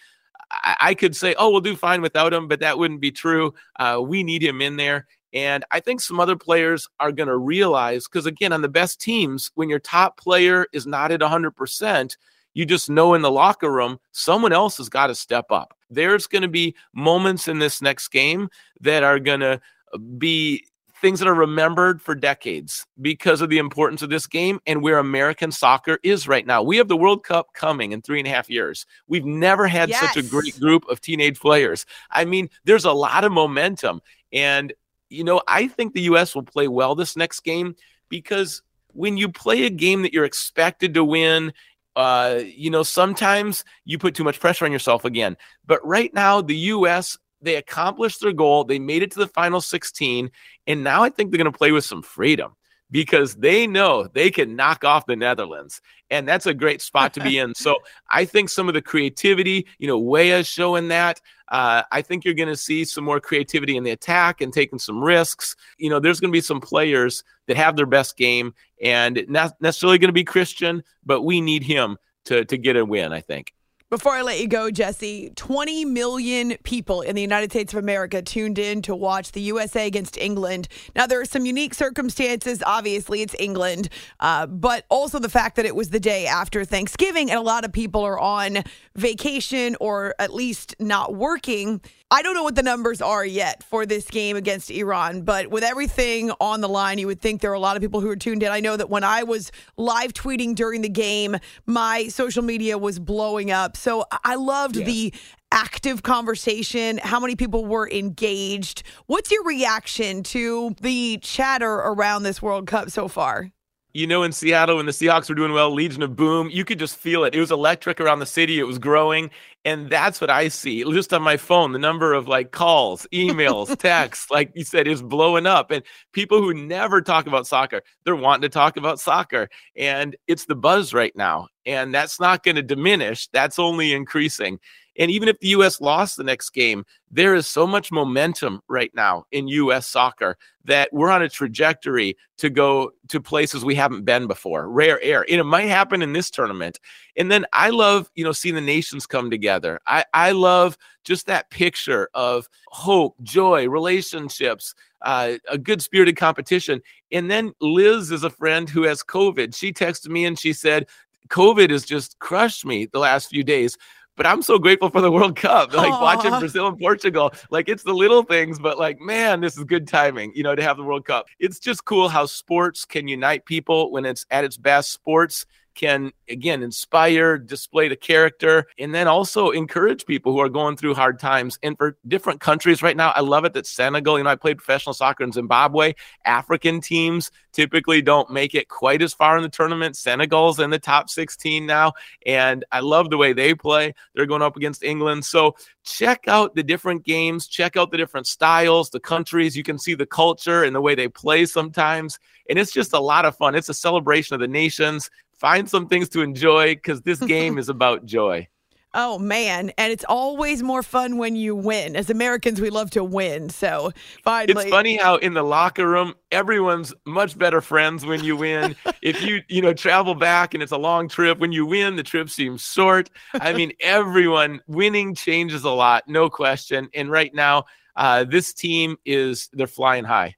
I, 0.63 0.95
could 0.95 1.15
say, 1.15 1.35
oh, 1.37 1.51
we'll 1.51 1.61
do 1.61 1.75
fine 1.75 2.01
without 2.01 2.33
him, 2.33 2.47
but 2.47 2.61
that 2.61 2.79
wouldn't 2.79 3.01
be 3.01 3.11
true. 3.11 3.53
Uh, 3.79 3.99
we 4.03 4.23
need 4.23 4.43
him 4.43 4.61
in 4.61 4.77
there. 4.77 5.05
And 5.33 5.63
I 5.71 5.79
think 5.79 6.01
some 6.01 6.19
other 6.19 6.35
players 6.35 6.87
are 6.99 7.11
going 7.11 7.27
to 7.27 7.37
realize 7.37 8.05
because, 8.05 8.25
again, 8.25 8.53
on 8.53 8.61
the 8.61 8.69
best 8.69 8.99
teams, 8.99 9.51
when 9.55 9.69
your 9.69 9.79
top 9.79 10.17
player 10.17 10.65
is 10.73 10.87
not 10.87 11.11
at 11.11 11.19
100%, 11.19 12.17
you 12.53 12.65
just 12.65 12.89
know 12.89 13.13
in 13.13 13.21
the 13.21 13.31
locker 13.31 13.71
room, 13.71 13.99
someone 14.11 14.53
else 14.53 14.77
has 14.77 14.89
got 14.89 15.07
to 15.07 15.15
step 15.15 15.51
up. 15.51 15.77
There's 15.89 16.27
going 16.27 16.41
to 16.41 16.47
be 16.47 16.75
moments 16.93 17.47
in 17.47 17.59
this 17.59 17.81
next 17.81 18.07
game 18.09 18.49
that 18.81 19.03
are 19.03 19.19
going 19.19 19.39
to 19.41 19.61
uh, 19.93 19.97
be 20.17 20.65
things 21.01 21.19
that 21.19 21.27
are 21.27 21.33
remembered 21.33 22.01
for 22.01 22.13
decades 22.13 22.85
because 23.01 23.41
of 23.41 23.49
the 23.49 23.57
importance 23.57 24.01
of 24.01 24.09
this 24.09 24.27
game 24.27 24.59
and 24.65 24.81
where 24.81 24.97
American 24.97 25.51
soccer 25.51 25.97
is 26.03 26.27
right 26.27 26.45
now. 26.45 26.61
We 26.61 26.77
have 26.77 26.89
the 26.89 26.97
World 26.97 27.23
Cup 27.23 27.53
coming 27.53 27.93
in 27.93 28.01
three 28.01 28.19
and 28.19 28.27
a 28.27 28.31
half 28.31 28.49
years. 28.49 28.85
We've 29.07 29.25
never 29.25 29.67
had 29.67 29.89
yes. 29.89 30.01
such 30.01 30.17
a 30.17 30.27
great 30.27 30.59
group 30.59 30.83
of 30.89 30.99
teenage 30.99 31.39
players. 31.39 31.85
I 32.11 32.25
mean, 32.25 32.49
there's 32.65 32.85
a 32.85 32.91
lot 32.91 33.23
of 33.23 33.31
momentum. 33.31 34.01
And, 34.33 34.73
you 35.09 35.23
know, 35.23 35.41
I 35.47 35.67
think 35.67 35.93
the 35.93 36.01
U.S. 36.03 36.35
will 36.35 36.43
play 36.43 36.67
well 36.67 36.95
this 36.95 37.15
next 37.15 37.41
game 37.41 37.75
because 38.09 38.61
when 38.93 39.17
you 39.17 39.29
play 39.29 39.65
a 39.65 39.69
game 39.69 40.01
that 40.03 40.13
you're 40.13 40.25
expected 40.25 40.93
to 40.93 41.03
win, 41.03 41.53
uh, 41.95 42.41
you 42.43 42.69
know, 42.69 42.83
sometimes 42.83 43.63
you 43.85 43.97
put 43.97 44.15
too 44.15 44.23
much 44.23 44.39
pressure 44.39 44.65
on 44.65 44.71
yourself 44.71 45.05
again. 45.05 45.37
But 45.65 45.85
right 45.85 46.13
now, 46.13 46.41
the 46.41 46.55
U.S 46.55 47.17
they 47.41 47.55
accomplished 47.55 48.21
their 48.21 48.33
goal. 48.33 48.63
They 48.63 48.79
made 48.79 49.03
it 49.03 49.11
to 49.11 49.19
the 49.19 49.27
final 49.27 49.61
16. 49.61 50.31
And 50.67 50.83
now 50.83 51.03
I 51.03 51.09
think 51.09 51.31
they're 51.31 51.37
going 51.37 51.51
to 51.51 51.57
play 51.57 51.71
with 51.71 51.85
some 51.85 52.01
freedom. 52.01 52.55
Because 52.91 53.35
they 53.35 53.67
know 53.67 54.07
they 54.07 54.31
can 54.31 54.55
knock 54.55 54.83
off 54.83 55.05
the 55.05 55.15
Netherlands. 55.15 55.81
And 56.09 56.27
that's 56.27 56.47
a 56.47 56.53
great 56.53 56.81
spot 56.81 57.13
to 57.13 57.21
be 57.21 57.37
in. 57.37 57.53
So 57.53 57.77
I 58.09 58.25
think 58.25 58.49
some 58.49 58.67
of 58.67 58.73
the 58.73 58.81
creativity, 58.81 59.67
you 59.77 59.87
know, 59.87 59.97
Weah 59.99 60.43
showing 60.43 60.87
that. 60.87 61.21
Uh, 61.49 61.83
I 61.91 62.01
think 62.01 62.25
you're 62.25 62.33
going 62.33 62.49
to 62.49 62.57
see 62.57 62.85
some 62.85 63.03
more 63.03 63.19
creativity 63.19 63.77
in 63.77 63.83
the 63.83 63.91
attack 63.91 64.41
and 64.41 64.53
taking 64.53 64.79
some 64.79 65.03
risks. 65.03 65.55
You 65.77 65.89
know, 65.89 65.99
there's 65.99 66.19
going 66.19 66.31
to 66.31 66.37
be 66.37 66.41
some 66.41 66.61
players 66.61 67.23
that 67.47 67.57
have 67.57 67.75
their 67.75 67.85
best 67.85 68.17
game 68.17 68.53
and 68.81 69.23
not 69.27 69.59
necessarily 69.61 69.97
going 69.97 70.09
to 70.09 70.13
be 70.13 70.23
Christian, 70.23 70.83
but 71.05 71.23
we 71.23 71.41
need 71.41 71.63
him 71.63 71.97
to 72.25 72.45
to 72.45 72.57
get 72.57 72.75
a 72.75 72.85
win. 72.85 73.13
I 73.13 73.21
think. 73.21 73.53
Before 73.89 74.11
I 74.11 74.21
let 74.21 74.39
you 74.39 74.47
go, 74.47 74.69
Jesse, 74.69 75.31
20 75.35 75.83
million 75.85 76.57
people 76.61 77.01
in 77.01 77.15
the 77.15 77.23
United 77.23 77.51
States 77.51 77.73
of 77.73 77.79
America 77.79 78.21
tuned 78.21 78.59
in 78.59 78.83
to 78.83 78.95
watch 78.95 79.31
the 79.31 79.41
USA 79.41 79.87
against 79.87 80.15
England. 80.15 80.67
Now, 80.95 81.07
there 81.07 81.19
are 81.19 81.25
some 81.25 81.47
unique 81.47 81.73
circumstances. 81.73 82.61
Obviously, 82.63 83.23
it's 83.23 83.35
England, 83.39 83.89
uh, 84.19 84.45
but 84.45 84.85
also 84.89 85.17
the 85.17 85.27
fact 85.27 85.55
that 85.55 85.65
it 85.65 85.75
was 85.75 85.89
the 85.89 85.99
day 85.99 86.27
after 86.27 86.63
Thanksgiving 86.65 87.31
and 87.31 87.39
a 87.39 87.41
lot 87.41 87.65
of 87.65 87.73
people 87.73 88.03
are 88.03 88.19
on 88.19 88.59
vacation 88.99 89.75
or 89.79 90.13
at 90.19 90.33
least 90.33 90.75
not 90.79 91.15
working. 91.15 91.81
I 92.11 92.21
don't 92.21 92.33
know 92.33 92.43
what 92.43 92.55
the 92.55 92.63
numbers 92.63 93.01
are 93.01 93.25
yet 93.25 93.63
for 93.63 93.85
this 93.85 94.07
game 94.07 94.35
against 94.35 94.69
Iran, 94.69 95.21
but 95.21 95.47
with 95.47 95.63
everything 95.63 96.31
on 96.39 96.61
the 96.61 96.69
line, 96.69 96.97
you 96.97 97.07
would 97.07 97.21
think 97.21 97.41
there 97.41 97.51
are 97.51 97.55
a 97.55 97.59
lot 97.59 97.75
of 97.75 97.81
people 97.81 98.01
who 98.01 98.09
are 98.09 98.15
tuned 98.15 98.43
in. 98.43 98.51
I 98.51 98.59
know 98.59 98.75
that 98.75 98.89
when 98.89 99.03
I 99.03 99.23
was 99.23 99.51
live 99.77 100.13
tweeting 100.13 100.55
during 100.55 100.81
the 100.81 100.89
game, 100.89 101.37
my 101.65 102.07
social 102.07 102.43
media 102.43 102.77
was 102.77 102.99
blowing 102.99 103.51
up. 103.51 103.77
So 103.77 104.05
I 104.23 104.35
loved 104.35 104.75
yeah. 104.75 104.85
the 104.85 105.13
active 105.51 106.03
conversation, 106.03 106.99
how 107.01 107.19
many 107.19 107.35
people 107.35 107.65
were 107.65 107.89
engaged. 107.89 108.83
What's 109.07 109.31
your 109.31 109.43
reaction 109.43 110.23
to 110.23 110.75
the 110.81 111.17
chatter 111.21 111.73
around 111.73 112.23
this 112.23 112.41
World 112.41 112.67
Cup 112.67 112.89
so 112.89 113.07
far? 113.07 113.51
You 113.99 114.07
know, 114.07 114.23
in 114.23 114.31
Seattle 114.31 114.77
when 114.77 114.85
the 114.85 114.93
Seahawks 114.93 115.27
were 115.27 115.35
doing 115.35 115.51
well, 115.51 115.71
Legion 115.71 116.01
of 116.01 116.15
Boom, 116.15 116.49
you 116.49 116.63
could 116.63 116.79
just 116.79 116.95
feel 116.95 117.25
it. 117.25 117.35
It 117.35 117.39
was 117.39 117.51
electric 117.51 117.99
around 117.99 118.19
the 118.19 118.25
city. 118.25 118.57
It 118.57 118.63
was 118.63 118.79
growing. 118.79 119.29
And 119.65 119.89
that's 119.89 120.21
what 120.21 120.29
I 120.29 120.47
see 120.47 120.83
just 120.83 121.13
on 121.13 121.21
my 121.21 121.35
phone. 121.35 121.73
The 121.73 121.79
number 121.79 122.13
of 122.13 122.27
like 122.27 122.51
calls, 122.51 123.05
emails, 123.13 123.77
texts, 123.79 124.31
like 124.31 124.51
you 124.55 124.63
said, 124.63 124.87
is 124.87 125.01
blowing 125.01 125.45
up. 125.45 125.69
And 125.69 125.83
people 126.13 126.39
who 126.41 126.53
never 126.53 127.01
talk 127.01 127.27
about 127.27 127.45
soccer, 127.45 127.81
they're 128.05 128.15
wanting 128.15 128.43
to 128.43 128.49
talk 128.49 128.77
about 128.77 128.99
soccer. 128.99 129.49
And 129.75 130.15
it's 130.27 130.45
the 130.45 130.55
buzz 130.55 130.93
right 130.93 131.15
now. 131.15 131.49
And 131.65 131.93
that's 131.93 132.19
not 132.19 132.43
going 132.43 132.55
to 132.55 132.63
diminish. 132.63 133.27
That's 133.27 133.59
only 133.59 133.91
increasing. 133.91 134.59
And 134.99 135.09
even 135.09 135.29
if 135.29 135.39
the 135.39 135.47
U.S. 135.49 135.79
lost 135.79 136.17
the 136.17 136.23
next 136.25 136.49
game, 136.49 136.83
there 137.09 137.33
is 137.33 137.47
so 137.47 137.65
much 137.65 137.91
momentum 137.91 138.61
right 138.67 138.91
now 138.93 139.23
in 139.31 139.47
U.S. 139.47 139.87
soccer 139.87 140.37
that 140.65 140.89
we're 140.91 141.09
on 141.09 141.21
a 141.21 141.29
trajectory 141.29 142.17
to 142.37 142.49
go 142.49 142.91
to 143.07 143.21
places 143.21 143.63
we 143.63 143.75
haven't 143.75 144.03
been 144.03 144.27
before, 144.27 144.69
rare 144.69 145.01
air. 145.01 145.25
And 145.29 145.39
it 145.39 145.45
might 145.45 145.69
happen 145.69 146.01
in 146.01 146.11
this 146.11 146.29
tournament. 146.29 146.79
And 147.15 147.31
then 147.31 147.45
I 147.53 147.69
love, 147.69 148.11
you 148.15 148.25
know, 148.25 148.33
seeing 148.33 148.55
the 148.55 148.61
nations 148.61 149.07
come 149.07 149.31
together. 149.31 149.58
I, 149.87 150.05
I 150.13 150.31
love 150.31 150.77
just 151.03 151.27
that 151.27 151.49
picture 151.49 152.09
of 152.13 152.47
hope, 152.67 153.15
joy, 153.23 153.67
relationships, 153.67 154.75
uh, 155.01 155.33
a 155.49 155.57
good 155.57 155.81
spirited 155.81 156.17
competition. 156.17 156.81
And 157.11 157.29
then 157.29 157.53
Liz 157.61 158.11
is 158.11 158.23
a 158.23 158.29
friend 158.29 158.69
who 158.69 158.83
has 158.83 159.03
COVID. 159.03 159.55
She 159.55 159.71
texted 159.73 160.09
me 160.09 160.25
and 160.25 160.37
she 160.37 160.53
said, 160.53 160.87
COVID 161.29 161.69
has 161.69 161.85
just 161.85 162.17
crushed 162.19 162.65
me 162.65 162.87
the 162.87 162.99
last 162.99 163.29
few 163.29 163.43
days 163.43 163.77
but 164.19 164.25
I'm 164.25 164.41
so 164.41 164.59
grateful 164.59 164.89
for 164.89 164.99
the 164.99 165.09
World 165.09 165.37
Cup. 165.37 165.73
Like 165.79 165.93
Aww. 165.93 166.01
watching 166.01 166.37
Brazil 166.39 166.67
and 166.67 166.77
Portugal. 166.77 167.31
Like 167.51 167.69
it's 167.69 167.83
the 167.83 167.93
little 167.93 168.21
things, 168.21 168.59
but 168.59 168.77
like, 168.77 168.99
man, 168.99 169.39
this 169.39 169.57
is 169.57 169.63
good 169.63 169.87
timing, 169.87 170.33
you 170.35 170.43
know, 170.43 170.55
to 170.55 170.61
have 170.61 170.75
the 170.75 170.83
World 170.83 171.05
Cup. 171.05 171.27
It's 171.39 171.57
just 171.57 171.85
cool 171.85 172.09
how 172.09 172.25
sports 172.25 172.83
can 172.83 173.07
unite 173.07 173.45
people 173.45 173.93
when 173.93 174.05
it's 174.05 174.25
at 174.29 174.43
its 174.43 174.57
best. 174.57 174.91
Sports 174.91 175.45
can 175.75 176.11
again 176.29 176.63
inspire, 176.63 177.37
display 177.37 177.87
the 177.87 177.95
character, 177.95 178.67
and 178.77 178.93
then 178.93 179.07
also 179.07 179.51
encourage 179.51 180.05
people 180.05 180.31
who 180.31 180.39
are 180.39 180.49
going 180.49 180.77
through 180.77 180.93
hard 180.93 181.19
times. 181.19 181.57
And 181.63 181.77
for 181.77 181.97
different 182.07 182.41
countries 182.41 182.81
right 182.81 182.97
now, 182.97 183.11
I 183.15 183.21
love 183.21 183.45
it 183.45 183.53
that 183.53 183.65
Senegal, 183.65 184.17
you 184.17 184.23
know, 184.23 184.29
I 184.29 184.35
played 184.35 184.57
professional 184.57 184.93
soccer 184.93 185.23
in 185.23 185.31
Zimbabwe. 185.31 185.93
African 186.25 186.81
teams 186.81 187.31
typically 187.51 188.01
don't 188.01 188.29
make 188.29 188.53
it 188.55 188.69
quite 188.69 189.01
as 189.01 189.13
far 189.13 189.37
in 189.37 189.43
the 189.43 189.49
tournament. 189.49 189.95
Senegal's 189.95 190.59
in 190.59 190.69
the 190.69 190.79
top 190.79 191.09
16 191.09 191.65
now, 191.65 191.93
and 192.25 192.65
I 192.71 192.81
love 192.81 193.09
the 193.09 193.17
way 193.17 193.33
they 193.33 193.53
play. 193.53 193.93
They're 194.13 194.25
going 194.25 194.41
up 194.41 194.55
against 194.55 194.83
England. 194.83 195.25
So 195.25 195.55
check 195.83 196.27
out 196.27 196.55
the 196.55 196.63
different 196.63 197.03
games, 197.03 197.47
check 197.47 197.77
out 197.77 197.91
the 197.91 197.97
different 197.97 198.27
styles, 198.27 198.89
the 198.89 198.99
countries. 198.99 199.57
You 199.57 199.63
can 199.63 199.79
see 199.79 199.95
the 199.95 200.05
culture 200.05 200.63
and 200.63 200.75
the 200.75 200.81
way 200.81 200.95
they 200.95 201.07
play 201.07 201.45
sometimes. 201.45 202.19
And 202.49 202.59
it's 202.59 202.71
just 202.71 202.93
a 202.93 202.99
lot 202.99 203.25
of 203.25 203.35
fun. 203.37 203.55
It's 203.55 203.69
a 203.69 203.73
celebration 203.73 204.33
of 204.33 204.39
the 204.39 204.47
nations 204.47 205.09
find 205.39 205.69
some 205.69 205.87
things 205.87 206.09
to 206.09 206.21
enjoy 206.21 206.75
because 206.75 207.01
this 207.01 207.19
game 207.35 207.57
is 207.57 207.69
about 207.69 208.05
joy. 208.05 208.47
Oh 208.95 209.19
man, 209.19 209.71
and 209.77 209.93
it's 209.93 210.03
always 210.05 210.63
more 210.63 210.81
fun 210.81 211.17
when 211.17 211.35
you 211.35 211.55
win. 211.55 211.95
As 211.95 212.09
Americans, 212.09 212.59
we 212.59 212.71
love 212.71 212.89
to 212.91 213.03
win. 213.03 213.49
So 213.49 213.91
finally, 214.23 214.63
it's 214.63 214.71
funny 214.71 214.97
how 214.97 215.17
in 215.17 215.35
the 215.35 215.43
locker 215.43 215.87
room, 215.87 216.15
everyone's 216.31 216.91
much 217.05 217.37
better 217.37 217.61
friends 217.61 218.03
when 218.03 218.23
you 218.23 218.35
win. 218.35 218.75
if 219.03 219.21
you 219.21 219.41
you 219.47 219.61
know 219.61 219.73
travel 219.73 220.15
back 220.15 220.55
and 220.55 220.63
it's 220.63 220.71
a 220.71 220.77
long 220.77 221.07
trip, 221.07 221.37
when 221.37 221.51
you 221.51 221.67
win, 221.67 221.97
the 221.97 222.03
trip 222.03 222.31
seems 222.31 222.63
short. 222.63 223.11
I 223.35 223.53
mean, 223.59 223.73
everyone 223.79 224.59
winning 224.65 225.13
changes 225.13 225.63
a 225.65 225.69
lot, 225.69 226.07
no 226.07 226.27
question. 226.27 226.89
And 226.95 227.11
right 227.11 227.33
now, 227.33 227.65
uh, 227.95 228.23
this 228.23 228.55
team 228.55 228.97
is 229.05 229.49
they're 229.53 229.67
flying 229.67 230.03
high. 230.03 230.35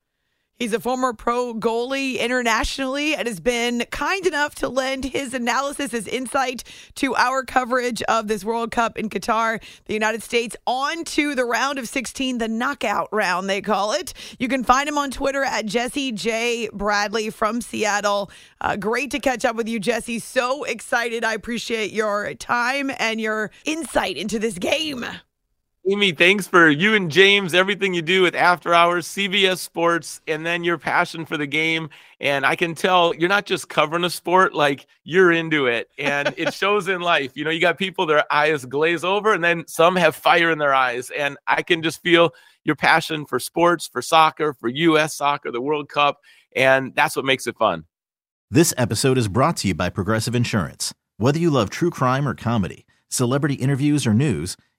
He's 0.61 0.73
a 0.73 0.79
former 0.79 1.11
pro 1.11 1.55
goalie 1.55 2.19
internationally 2.19 3.15
and 3.15 3.27
has 3.27 3.39
been 3.39 3.83
kind 3.89 4.27
enough 4.27 4.53
to 4.55 4.69
lend 4.69 5.05
his 5.05 5.33
analysis, 5.33 5.89
his 5.91 6.07
insight 6.07 6.63
to 6.97 7.15
our 7.15 7.43
coverage 7.43 8.03
of 8.03 8.27
this 8.27 8.45
World 8.45 8.69
Cup 8.69 8.95
in 8.95 9.09
Qatar, 9.09 9.59
the 9.85 9.95
United 9.95 10.21
States, 10.21 10.55
on 10.67 11.03
to 11.05 11.33
the 11.33 11.45
round 11.45 11.79
of 11.79 11.87
16, 11.87 12.37
the 12.37 12.47
knockout 12.47 13.09
round, 13.11 13.49
they 13.49 13.59
call 13.59 13.93
it. 13.93 14.13
You 14.37 14.47
can 14.47 14.63
find 14.63 14.87
him 14.87 14.99
on 14.99 15.09
Twitter 15.09 15.43
at 15.43 15.65
Jesse 15.65 16.11
J. 16.11 16.69
Bradley 16.71 17.31
from 17.31 17.61
Seattle. 17.61 18.29
Uh, 18.61 18.75
great 18.75 19.09
to 19.09 19.19
catch 19.19 19.43
up 19.43 19.55
with 19.55 19.67
you, 19.67 19.79
Jesse. 19.79 20.19
So 20.19 20.63
excited. 20.65 21.23
I 21.23 21.33
appreciate 21.33 21.91
your 21.91 22.35
time 22.35 22.91
and 22.99 23.19
your 23.19 23.49
insight 23.65 24.15
into 24.15 24.37
this 24.37 24.59
game. 24.59 25.07
Amy, 25.89 26.11
thanks 26.11 26.47
for 26.47 26.69
you 26.69 26.93
and 26.93 27.09
James, 27.09 27.55
everything 27.55 27.95
you 27.95 28.03
do 28.03 28.21
with 28.21 28.35
After 28.35 28.71
Hours, 28.71 29.07
CBS 29.07 29.57
Sports, 29.57 30.21
and 30.27 30.45
then 30.45 30.63
your 30.63 30.77
passion 30.77 31.25
for 31.25 31.37
the 31.37 31.47
game. 31.47 31.89
And 32.19 32.45
I 32.45 32.55
can 32.55 32.75
tell 32.75 33.15
you're 33.15 33.27
not 33.27 33.47
just 33.47 33.67
covering 33.67 34.03
a 34.03 34.09
sport, 34.11 34.53
like 34.53 34.85
you're 35.03 35.31
into 35.31 35.65
it. 35.65 35.89
And 35.97 36.35
it 36.37 36.53
shows 36.53 36.87
in 36.87 37.01
life. 37.01 37.35
You 37.35 37.45
know, 37.45 37.49
you 37.49 37.59
got 37.59 37.79
people, 37.79 38.05
their 38.05 38.31
eyes 38.31 38.63
glaze 38.63 39.03
over, 39.03 39.33
and 39.33 39.43
then 39.43 39.65
some 39.67 39.95
have 39.95 40.15
fire 40.15 40.51
in 40.51 40.59
their 40.59 40.73
eyes. 40.73 41.09
And 41.17 41.35
I 41.47 41.63
can 41.63 41.81
just 41.81 42.03
feel 42.03 42.31
your 42.63 42.75
passion 42.75 43.25
for 43.25 43.39
sports, 43.39 43.87
for 43.87 44.03
soccer, 44.03 44.53
for 44.53 44.69
U.S. 44.69 45.15
soccer, 45.15 45.49
the 45.49 45.61
World 45.61 45.89
Cup. 45.89 46.19
And 46.55 46.93
that's 46.93 47.15
what 47.15 47.25
makes 47.25 47.47
it 47.47 47.57
fun. 47.57 47.85
This 48.51 48.71
episode 48.77 49.17
is 49.17 49.27
brought 49.27 49.57
to 49.57 49.69
you 49.69 49.73
by 49.73 49.89
Progressive 49.89 50.35
Insurance. 50.35 50.93
Whether 51.17 51.39
you 51.39 51.49
love 51.49 51.71
true 51.71 51.89
crime 51.89 52.27
or 52.27 52.35
comedy, 52.35 52.85
celebrity 53.07 53.55
interviews 53.55 54.05
or 54.05 54.13
news, 54.13 54.57